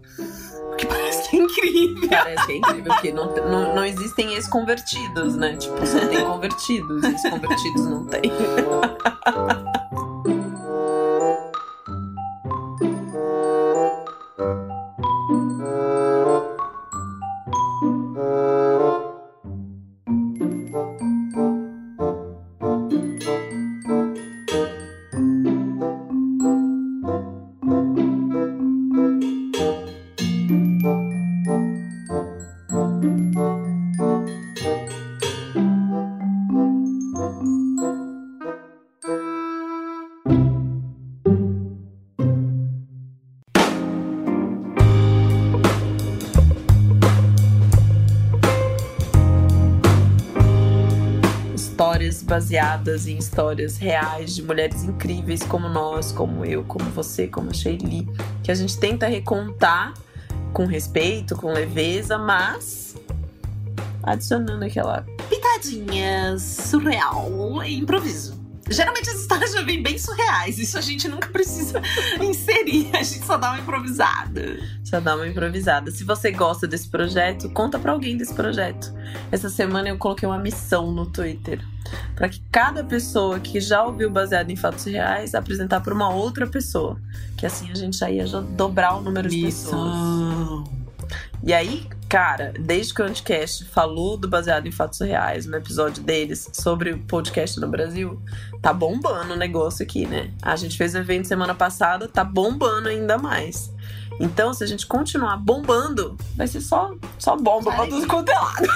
Porque 0.70 0.86
parece 0.86 1.30
que 1.32 1.38
é 1.38 1.40
incrível. 1.42 2.10
Parece 2.10 2.46
que 2.46 2.52
é 2.52 2.58
incrível, 2.58 2.94
porque 2.94 3.12
não, 3.12 3.34
não, 3.36 3.76
não 3.78 3.84
existem 3.86 4.34
ex-convertidos, 4.36 5.36
né? 5.36 5.56
Tipo, 5.58 5.84
só 5.84 6.08
tem 6.08 6.24
convertidos. 6.24 7.04
Ex-convertidos 7.04 7.86
não 7.88 8.06
tem. 8.06 8.22
baseadas 52.32 53.08
em 53.08 53.17
histórias 53.17 53.76
reais 53.76 54.34
de 54.34 54.41
mulheres 54.41 54.86
incríveis 54.86 55.44
como 55.44 55.67
nós, 55.67 56.13
como 56.13 56.46
eu, 56.46 56.63
como 56.63 56.86
você, 56.91 57.28
como 57.28 57.50
a 57.50 57.54
Sheili, 57.54 58.08
que 58.41 58.50
a 58.50 58.56
gente 58.56 58.80
tenta 58.80 59.06
recontar 59.06 59.94
com 60.54 60.65
respeito, 60.65 61.36
com 61.36 61.52
leveza, 61.52 62.17
mas 62.17 62.96
adicionando 64.02 64.63
aquela 64.63 65.06
Pitadinha 65.30 66.38
surreal 66.39 67.62
e 67.65 67.78
improviso. 67.78 68.41
Geralmente 68.72 69.10
as 69.10 69.20
histórias 69.20 69.52
já 69.52 69.62
vêm 69.62 69.84
bem 69.84 69.98
surreais, 69.98 70.58
isso 70.58 70.78
a 70.78 70.82
gente 70.82 71.08
nunca 71.08 71.28
precisa 71.30 71.82
inserir, 72.22 72.90
a 72.94 73.04
gente 73.04 73.26
só 73.26 73.38
dá 73.38 73.52
uma 73.52 73.60
improvisada. 73.60 74.60
Só 74.84 75.00
dá 75.00 75.16
uma 75.16 75.28
improvisada. 75.28 75.92
Se 75.92 76.04
você 76.04 76.32
gosta 76.32 76.68
desse 76.68 76.88
projeto, 76.88 77.50
conta 77.50 77.78
pra 77.78 77.92
alguém 77.92 78.18
desse 78.18 78.34
projeto. 78.34 78.94
Essa 79.32 79.50
semana 79.50 79.90
eu 79.90 79.98
coloquei 79.98 80.28
uma 80.28 80.40
missão 80.40 80.92
no 80.92 81.06
Twitter 81.06 81.62
para 82.16 82.30
que 82.30 82.42
cada 82.52 82.84
pessoa 82.84 83.40
que 83.40 83.60
já 83.60 83.84
ouviu 83.84 84.10
baseado 84.10 84.50
em 84.50 84.56
fatos 84.56 84.86
reais 84.86 85.36
apresentar 85.36 85.82
para 85.82 85.94
uma 85.94 86.10
outra 86.10 86.48
pessoa, 86.48 86.98
que 87.38 87.46
assim 87.46 87.70
a 87.72 87.76
gente 87.76 87.98
já 87.98 88.10
ia 88.10 88.26
dobrar 88.26 88.96
o 88.96 89.02
número 89.02 89.28
de 89.28 89.42
pessoas. 89.42 89.92
E 91.44 91.54
aí, 91.54 91.88
cara, 92.12 92.54
desde 92.60 92.93
que 92.93 93.02
o 93.02 93.06
Anticast 93.06 93.63
falou 93.63 94.17
do 94.17 94.28
Baseado 94.28 94.67
em 94.67 94.71
Fatos 94.71 95.00
Reais, 95.00 95.45
no 95.45 95.56
episódio 95.56 96.04
deles 96.04 96.50
sobre 96.52 96.91
o 96.91 97.00
podcast 97.06 97.58
no 97.58 97.69
Brasil, 97.69 98.21
tá 98.62 98.74
bombando 98.74 99.34
o 99.34 99.38
negócio 99.38 99.82
aqui, 99.82 100.06
né? 100.06 100.30
A 100.41 100.58
gente 100.58 100.78
fez 100.78 100.93
o 100.93 100.97
evento 100.97 101.26
semana 101.26 101.56
passada, 101.56 102.10
tá 102.10 102.26
bombando 102.26 102.89
ainda 102.89 103.17
mais. 103.17 103.74
Então, 104.19 104.54
se 104.54 104.62
a 104.62 104.67
gente 104.67 104.86
continuar 104.86 105.38
bombando, 105.38 106.17
vai 106.36 106.47
ser 106.47 106.60
só, 106.60 106.93
só 107.17 107.38
bomba 107.38 107.71
pra 107.71 107.88
tudo 107.88 108.06
quanto 108.06 108.30
é 108.30 108.36
lado. 108.36 108.67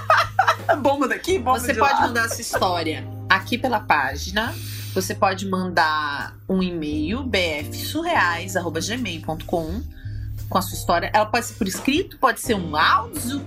bomba 0.80 1.06
daqui, 1.06 1.38
bomba 1.38 1.60
Você 1.60 1.74
de 1.74 1.78
pode 1.78 2.00
mandar 2.00 2.24
a 2.24 2.28
sua 2.30 2.40
história 2.40 3.06
aqui 3.28 3.58
pela 3.58 3.80
página. 3.80 4.54
Você 4.94 5.14
pode 5.14 5.46
mandar 5.46 6.38
um 6.48 6.62
e-mail 6.62 7.22
bfsurreais.gmail.com 7.22 9.97
com 10.48 10.58
a 10.58 10.62
sua 10.62 10.74
história. 10.76 11.10
Ela 11.12 11.26
pode 11.26 11.46
ser 11.46 11.54
por 11.54 11.68
escrito, 11.68 12.18
pode 12.18 12.40
ser 12.40 12.54
um 12.54 12.76
áudio. 12.76 13.44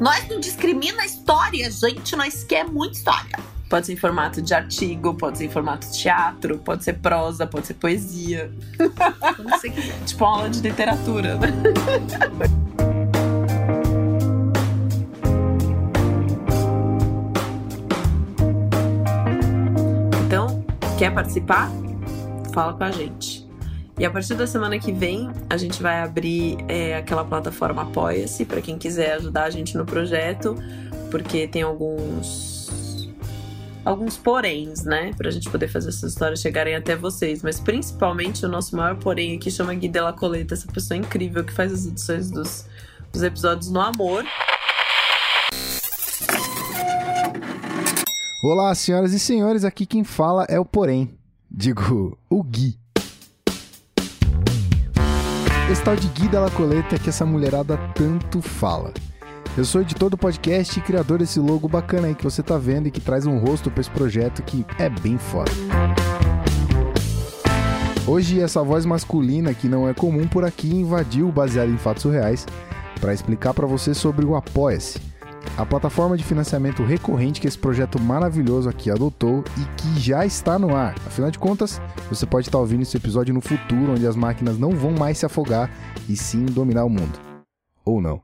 Nós 0.00 0.28
não 0.28 0.40
discrimina 0.40 1.02
a 1.02 1.06
história, 1.06 1.70
gente. 1.70 2.14
Nós 2.16 2.44
quer 2.44 2.64
muita 2.64 2.96
história. 2.96 3.38
Pode 3.68 3.86
ser 3.86 3.94
em 3.94 3.96
formato 3.96 4.42
de 4.42 4.52
artigo, 4.52 5.14
pode 5.14 5.38
ser 5.38 5.46
em 5.46 5.48
formato 5.48 5.86
de 5.86 5.98
teatro, 5.98 6.58
pode 6.58 6.84
ser 6.84 6.94
prosa, 6.98 7.46
pode 7.46 7.66
ser 7.66 7.74
poesia. 7.74 8.52
Como 9.36 9.48
você 9.48 9.70
quiser. 9.70 9.98
Tipo 10.04 10.24
uma 10.24 10.36
aula 10.36 10.50
de 10.50 10.60
literatura, 10.60 11.36
né? 11.36 11.48
Então, 20.26 20.62
quer 20.98 21.14
participar? 21.14 21.70
Fala 22.52 22.74
com 22.74 22.84
a 22.84 22.90
gente. 22.90 23.41
E 24.02 24.04
a 24.04 24.10
partir 24.10 24.34
da 24.34 24.48
semana 24.48 24.80
que 24.80 24.90
vem, 24.90 25.30
a 25.48 25.56
gente 25.56 25.80
vai 25.80 26.00
abrir 26.00 26.56
é, 26.66 26.96
aquela 26.96 27.24
plataforma 27.24 27.82
Apoia-se 27.82 28.44
para 28.44 28.60
quem 28.60 28.76
quiser 28.76 29.12
ajudar 29.12 29.44
a 29.44 29.50
gente 29.50 29.76
no 29.76 29.86
projeto, 29.86 30.56
porque 31.08 31.46
tem 31.46 31.62
alguns 31.62 33.08
alguns 33.84 34.16
poréns, 34.16 34.82
né, 34.82 35.12
pra 35.16 35.30
gente 35.30 35.48
poder 35.48 35.68
fazer 35.68 35.90
essas 35.90 36.14
histórias 36.14 36.40
chegarem 36.40 36.74
até 36.74 36.96
vocês, 36.96 37.44
mas 37.44 37.60
principalmente 37.60 38.44
o 38.44 38.48
nosso 38.48 38.76
maior 38.76 38.96
porém 38.96 39.36
aqui 39.36 39.52
chama 39.52 39.72
Gui 39.72 39.88
Della 39.88 40.12
Coleta, 40.12 40.54
essa 40.54 40.66
pessoa 40.66 40.98
incrível 40.98 41.44
que 41.44 41.52
faz 41.52 41.72
as 41.72 41.86
edições 41.86 42.28
dos, 42.28 42.66
dos 43.12 43.22
episódios 43.22 43.70
no 43.70 43.80
amor. 43.80 44.24
Olá, 48.42 48.74
senhoras 48.74 49.12
e 49.12 49.20
senhores, 49.20 49.64
aqui 49.64 49.86
quem 49.86 50.02
fala 50.02 50.44
é 50.48 50.58
o 50.58 50.64
Porém. 50.64 51.16
Digo, 51.48 52.18
o 52.28 52.42
Gui. 52.42 52.81
Esse 55.72 55.82
tal 55.82 55.96
de 55.96 56.06
Gui 56.08 56.28
Della 56.28 56.50
Coleta 56.50 56.98
que 56.98 57.08
essa 57.08 57.24
mulherada 57.24 57.78
tanto 57.94 58.42
fala. 58.42 58.92
Eu 59.56 59.64
sou 59.64 59.80
editor 59.80 60.10
do 60.10 60.18
podcast 60.18 60.78
e 60.78 60.82
criador 60.82 61.20
desse 61.20 61.40
logo 61.40 61.66
bacana 61.66 62.08
aí 62.08 62.14
que 62.14 62.24
você 62.24 62.42
tá 62.42 62.58
vendo 62.58 62.88
e 62.88 62.90
que 62.90 63.00
traz 63.00 63.24
um 63.24 63.38
rosto 63.38 63.70
pra 63.70 63.80
esse 63.80 63.90
projeto 63.90 64.42
que 64.42 64.66
é 64.78 64.90
bem 64.90 65.16
foda. 65.16 65.50
Hoje 68.06 68.38
essa 68.38 68.62
voz 68.62 68.84
masculina 68.84 69.54
que 69.54 69.66
não 69.66 69.88
é 69.88 69.94
comum 69.94 70.28
por 70.28 70.44
aqui 70.44 70.68
invadiu 70.68 71.30
o 71.30 71.32
baseado 71.32 71.70
em 71.70 71.78
fatos 71.78 72.04
reais 72.04 72.46
para 73.00 73.14
explicar 73.14 73.54
para 73.54 73.66
você 73.66 73.94
sobre 73.94 74.26
o 74.26 74.36
Apoia-se, 74.36 75.00
a 75.56 75.66
plataforma 75.66 76.16
de 76.16 76.24
financiamento 76.24 76.82
recorrente 76.82 77.40
que 77.40 77.46
esse 77.46 77.58
projeto 77.58 78.00
maravilhoso 78.00 78.68
aqui 78.68 78.90
adotou 78.90 79.44
e 79.58 79.64
que 79.76 80.00
já 80.00 80.24
está 80.24 80.58
no 80.58 80.74
ar. 80.74 80.94
Afinal 81.06 81.30
de 81.30 81.38
contas, 81.38 81.80
você 82.08 82.24
pode 82.24 82.48
estar 82.48 82.58
ouvindo 82.58 82.82
esse 82.82 82.96
episódio 82.96 83.34
no 83.34 83.40
futuro, 83.40 83.92
onde 83.92 84.06
as 84.06 84.16
máquinas 84.16 84.58
não 84.58 84.70
vão 84.70 84.92
mais 84.92 85.18
se 85.18 85.26
afogar 85.26 85.70
e 86.08 86.16
sim 86.16 86.44
dominar 86.44 86.84
o 86.84 86.90
mundo. 86.90 87.18
Ou 87.84 88.00
não. 88.00 88.20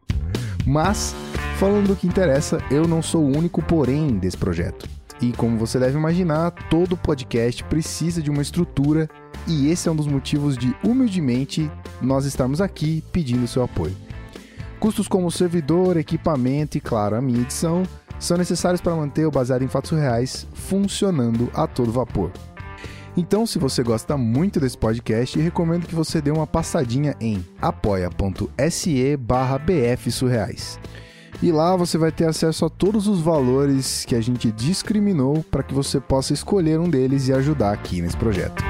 Mas, 0.66 1.14
falando 1.58 1.88
do 1.88 1.96
que 1.96 2.06
interessa, 2.06 2.62
eu 2.70 2.86
não 2.86 3.02
sou 3.02 3.22
o 3.22 3.36
único 3.36 3.62
porém 3.62 4.18
desse 4.18 4.36
projeto. 4.36 4.88
E 5.20 5.32
como 5.32 5.58
você 5.58 5.78
deve 5.78 5.98
imaginar, 5.98 6.52
todo 6.70 6.96
podcast 6.96 7.64
precisa 7.64 8.22
de 8.22 8.30
uma 8.30 8.42
estrutura 8.42 9.08
e 9.46 9.68
esse 9.70 9.88
é 9.88 9.92
um 9.92 9.96
dos 9.96 10.06
motivos 10.06 10.56
de, 10.56 10.76
humildemente, 10.84 11.70
nós 12.00 12.24
estarmos 12.24 12.60
aqui 12.60 13.02
pedindo 13.12 13.48
seu 13.48 13.62
apoio. 13.62 13.96
Custos 14.78 15.08
como 15.08 15.30
servidor, 15.30 15.96
equipamento 15.96 16.78
e, 16.78 16.80
claro, 16.80 17.16
a 17.16 17.20
minha 17.20 17.40
edição 17.40 17.82
são 18.18 18.36
necessários 18.36 18.80
para 18.80 18.94
manter 18.94 19.26
o 19.26 19.30
Baseado 19.30 19.62
em 19.62 19.68
Fatos 19.68 19.90
Reais 19.90 20.46
funcionando 20.54 21.50
a 21.52 21.66
todo 21.66 21.90
vapor. 21.90 22.30
Então, 23.16 23.44
se 23.44 23.58
você 23.58 23.82
gosta 23.82 24.16
muito 24.16 24.60
desse 24.60 24.78
podcast, 24.78 25.36
recomendo 25.40 25.86
que 25.86 25.94
você 25.94 26.20
dê 26.20 26.30
uma 26.30 26.46
passadinha 26.46 27.16
em 27.20 27.44
apoia.se 27.60 29.16
barra 29.16 29.58
bfsurreais. 29.58 30.78
E 31.42 31.50
lá 31.50 31.74
você 31.74 31.98
vai 31.98 32.12
ter 32.12 32.26
acesso 32.26 32.64
a 32.64 32.70
todos 32.70 33.08
os 33.08 33.20
valores 33.20 34.04
que 34.04 34.14
a 34.14 34.20
gente 34.20 34.52
discriminou 34.52 35.44
para 35.50 35.64
que 35.64 35.74
você 35.74 35.98
possa 35.98 36.32
escolher 36.32 36.78
um 36.78 36.88
deles 36.88 37.26
e 37.26 37.32
ajudar 37.32 37.72
aqui 37.72 38.00
nesse 38.00 38.16
projeto. 38.16 38.62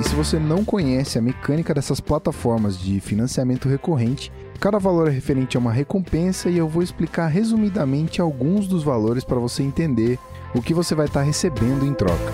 E 0.00 0.02
se 0.02 0.14
você 0.14 0.38
não 0.38 0.64
conhece 0.64 1.18
a 1.18 1.22
mecânica 1.22 1.74
dessas 1.74 2.00
plataformas 2.00 2.78
de 2.78 3.00
financiamento 3.00 3.68
recorrente, 3.68 4.32
cada 4.58 4.78
valor 4.78 5.08
é 5.08 5.10
referente 5.10 5.58
a 5.58 5.60
uma 5.60 5.70
recompensa 5.70 6.48
e 6.48 6.56
eu 6.56 6.66
vou 6.66 6.82
explicar 6.82 7.26
resumidamente 7.26 8.18
alguns 8.18 8.66
dos 8.66 8.82
valores 8.82 9.24
para 9.24 9.38
você 9.38 9.62
entender 9.62 10.18
o 10.54 10.62
que 10.62 10.72
você 10.72 10.94
vai 10.94 11.04
estar 11.04 11.20
recebendo 11.20 11.84
em 11.84 11.92
troca. 11.92 12.32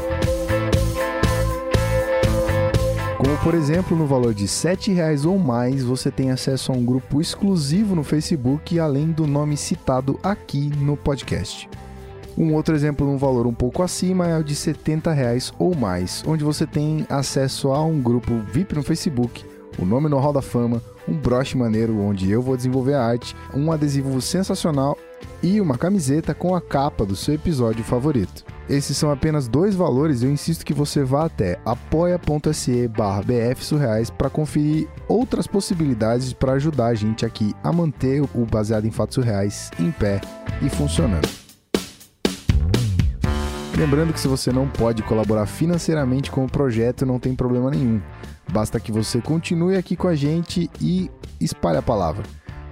Como 3.18 3.36
por 3.38 3.54
exemplo, 3.54 3.96
no 3.96 4.06
valor 4.06 4.32
de 4.32 4.44
R$ 4.44 4.48
7,00 4.48 5.28
ou 5.28 5.36
mais, 5.36 5.82
você 5.82 6.08
tem 6.08 6.30
acesso 6.30 6.70
a 6.70 6.74
um 6.76 6.84
grupo 6.84 7.20
exclusivo 7.20 7.96
no 7.96 8.04
Facebook, 8.04 8.78
além 8.78 9.10
do 9.10 9.26
nome 9.26 9.56
citado 9.56 10.20
aqui 10.22 10.70
no 10.78 10.96
podcast. 10.96 11.68
Um 12.36 12.52
outro 12.52 12.74
exemplo 12.74 13.06
num 13.06 13.16
valor 13.16 13.46
um 13.46 13.54
pouco 13.54 13.82
acima 13.82 14.28
é 14.28 14.38
o 14.38 14.44
de 14.44 14.54
70 14.54 15.10
reais 15.12 15.52
ou 15.58 15.74
mais, 15.74 16.22
onde 16.26 16.44
você 16.44 16.66
tem 16.66 17.06
acesso 17.08 17.70
a 17.70 17.82
um 17.82 18.00
grupo 18.00 18.38
VIP 18.52 18.74
no 18.74 18.82
Facebook, 18.82 19.44
o 19.78 19.86
nome 19.86 20.08
no 20.08 20.18
Hall 20.18 20.34
da 20.34 20.42
Fama, 20.42 20.82
um 21.08 21.14
broche 21.14 21.56
maneiro 21.56 21.98
onde 21.98 22.30
eu 22.30 22.42
vou 22.42 22.56
desenvolver 22.56 22.94
a 22.94 23.04
arte, 23.04 23.34
um 23.54 23.72
adesivo 23.72 24.20
sensacional 24.20 24.98
e 25.42 25.60
uma 25.60 25.78
camiseta 25.78 26.34
com 26.34 26.54
a 26.54 26.60
capa 26.60 27.06
do 27.06 27.16
seu 27.16 27.34
episódio 27.34 27.84
favorito. 27.84 28.44
Esses 28.68 28.96
são 28.96 29.10
apenas 29.10 29.48
dois 29.48 29.74
valores 29.74 30.22
eu 30.22 30.30
insisto 30.30 30.66
que 30.66 30.74
você 30.74 31.04
vá 31.04 31.24
até 31.24 31.58
apoia.se 31.64 32.88
barra 32.88 33.22
bfsurreais 33.22 34.10
para 34.10 34.28
conferir 34.28 34.88
outras 35.08 35.46
possibilidades 35.46 36.32
para 36.32 36.52
ajudar 36.52 36.88
a 36.88 36.94
gente 36.94 37.24
aqui 37.24 37.54
a 37.62 37.72
manter 37.72 38.20
o 38.20 38.44
Baseado 38.44 38.86
em 38.86 38.90
Fatos 38.90 39.24
Reais 39.24 39.70
em 39.78 39.90
pé 39.90 40.20
e 40.60 40.68
funcionando. 40.68 41.45
Lembrando 43.76 44.12
que 44.12 44.20
se 44.20 44.26
você 44.26 44.50
não 44.50 44.66
pode 44.66 45.02
colaborar 45.02 45.44
financeiramente 45.44 46.30
com 46.30 46.46
o 46.46 46.50
projeto, 46.50 47.04
não 47.04 47.18
tem 47.18 47.34
problema 47.34 47.70
nenhum. 47.70 48.00
Basta 48.50 48.80
que 48.80 48.90
você 48.90 49.20
continue 49.20 49.76
aqui 49.76 49.94
com 49.94 50.08
a 50.08 50.14
gente 50.14 50.70
e 50.80 51.10
espalhe 51.38 51.76
a 51.76 51.82
palavra. 51.82 52.24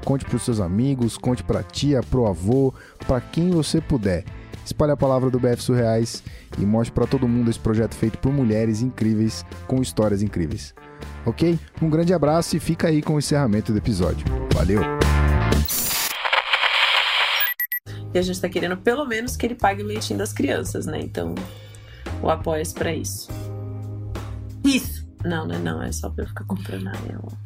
Conte 0.02 0.24
para 0.24 0.36
os 0.36 0.42
seus 0.42 0.60
amigos, 0.60 1.18
conte 1.18 1.42
para 1.42 1.60
a 1.60 1.62
tia, 1.62 2.02
para 2.02 2.20
o 2.20 2.26
avô, 2.26 2.72
para 3.06 3.20
quem 3.20 3.50
você 3.50 3.82
puder. 3.82 4.24
Espalhe 4.64 4.92
a 4.92 4.96
palavra 4.96 5.28
do 5.30 5.38
BF 5.38 5.62
Surreais 5.62 6.22
e 6.58 6.64
mostre 6.64 6.94
para 6.94 7.06
todo 7.06 7.28
mundo 7.28 7.50
esse 7.50 7.60
projeto 7.60 7.94
feito 7.94 8.18
por 8.18 8.32
mulheres 8.32 8.80
incríveis 8.80 9.44
com 9.66 9.82
histórias 9.82 10.22
incríveis. 10.22 10.74
Ok? 11.26 11.58
Um 11.82 11.90
grande 11.90 12.14
abraço 12.14 12.56
e 12.56 12.60
fica 12.60 12.88
aí 12.88 13.02
com 13.02 13.16
o 13.16 13.18
encerramento 13.18 13.72
do 13.72 13.78
episódio. 13.78 14.24
Valeu! 14.54 15.03
E 18.14 18.18
a 18.18 18.22
gente 18.22 18.40
tá 18.40 18.48
querendo 18.48 18.76
pelo 18.76 19.04
menos 19.04 19.36
que 19.36 19.44
ele 19.44 19.54
pague 19.56 19.82
o 19.82 19.86
leitinho 19.86 20.18
das 20.18 20.32
crianças, 20.32 20.86
né? 20.86 21.00
Então, 21.00 21.34
o 22.22 22.30
apoia-se 22.30 22.72
pra 22.72 22.92
isso. 22.94 23.28
Isso. 24.64 25.04
Não, 25.24 25.46
não, 25.46 25.54
é 25.54 25.58
não, 25.58 25.82
é 25.82 25.90
só 25.92 26.08
pra 26.10 26.24
eu 26.24 26.28
ficar 26.28 26.44
comprando 26.44 26.86
ela. 26.88 27.44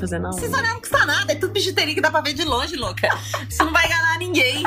Fazendo 0.00 0.26
a 0.26 0.30
Esses 0.30 0.44
unha. 0.44 0.56
olhar 0.58 0.72
não 0.74 0.80
custa 0.80 1.06
nada, 1.06 1.32
é 1.32 1.34
tudo 1.36 1.52
bijuteria 1.52 1.94
que 1.94 2.00
dá 2.00 2.10
pra 2.10 2.20
ver 2.20 2.32
de 2.34 2.42
longe, 2.44 2.74
louca. 2.76 3.08
Isso 3.48 3.64
não 3.64 3.72
vai 3.72 3.86
enganar 3.86 4.18
ninguém. 4.18 4.62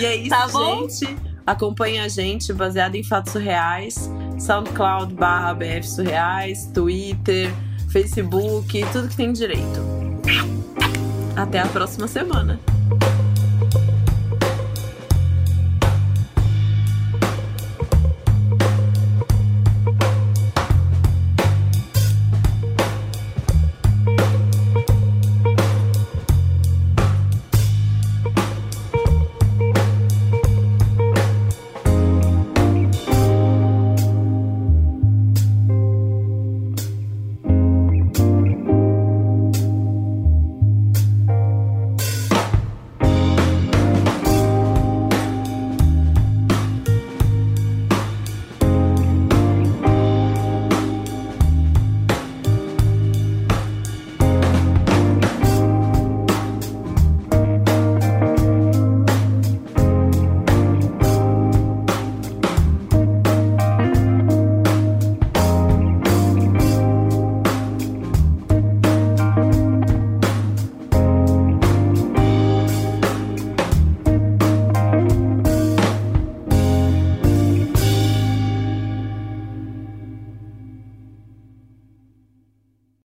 E 0.00 0.04
é 0.04 0.16
isso, 0.16 0.30
Tá 0.30 0.48
bom? 0.48 0.88
gente. 0.88 1.16
Acompanhe 1.46 1.98
a 2.00 2.08
gente, 2.08 2.52
baseado 2.52 2.94
em 2.94 3.02
fatos 3.04 3.34
reais. 3.34 4.10
SoundCloud 4.38 5.14
barra 5.14 5.54
BF 5.54 5.86
Surreais, 5.88 6.66
Twitter, 6.72 7.52
Facebook, 7.90 8.84
tudo 8.92 9.08
que 9.08 9.16
tem 9.16 9.32
direito. 9.32 9.80
Até 11.36 11.60
a 11.60 11.66
próxima 11.66 12.06
semana. 12.08 12.58